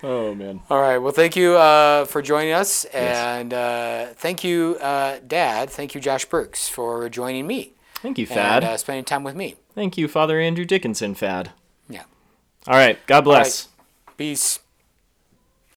Oh, 0.00 0.32
man. 0.32 0.60
All 0.70 0.80
right. 0.80 0.98
Well, 0.98 1.10
thank 1.12 1.34
you 1.34 1.56
uh, 1.56 2.04
for 2.04 2.22
joining 2.22 2.52
us, 2.52 2.84
and 2.84 3.52
uh, 3.52 4.06
thank 4.14 4.44
you, 4.44 4.76
uh, 4.80 5.18
Dad. 5.26 5.70
Thank 5.70 5.92
you, 5.92 6.00
Josh 6.00 6.24
Brooks, 6.24 6.68
for 6.68 7.08
joining 7.08 7.48
me 7.48 7.72
Thank 8.02 8.18
you, 8.18 8.26
Fad. 8.26 8.62
and 8.62 8.72
uh, 8.72 8.76
spending 8.76 9.04
time 9.04 9.24
with 9.24 9.34
me. 9.34 9.56
Thank 9.74 9.98
you, 9.98 10.08
Father 10.08 10.40
Andrew 10.40 10.64
Dickinson, 10.64 11.14
Fad. 11.14 11.50
Yeah. 11.88 12.04
All 12.66 12.74
right. 12.74 12.98
God 13.06 13.22
bless. 13.22 13.68
Peace. 14.16 14.60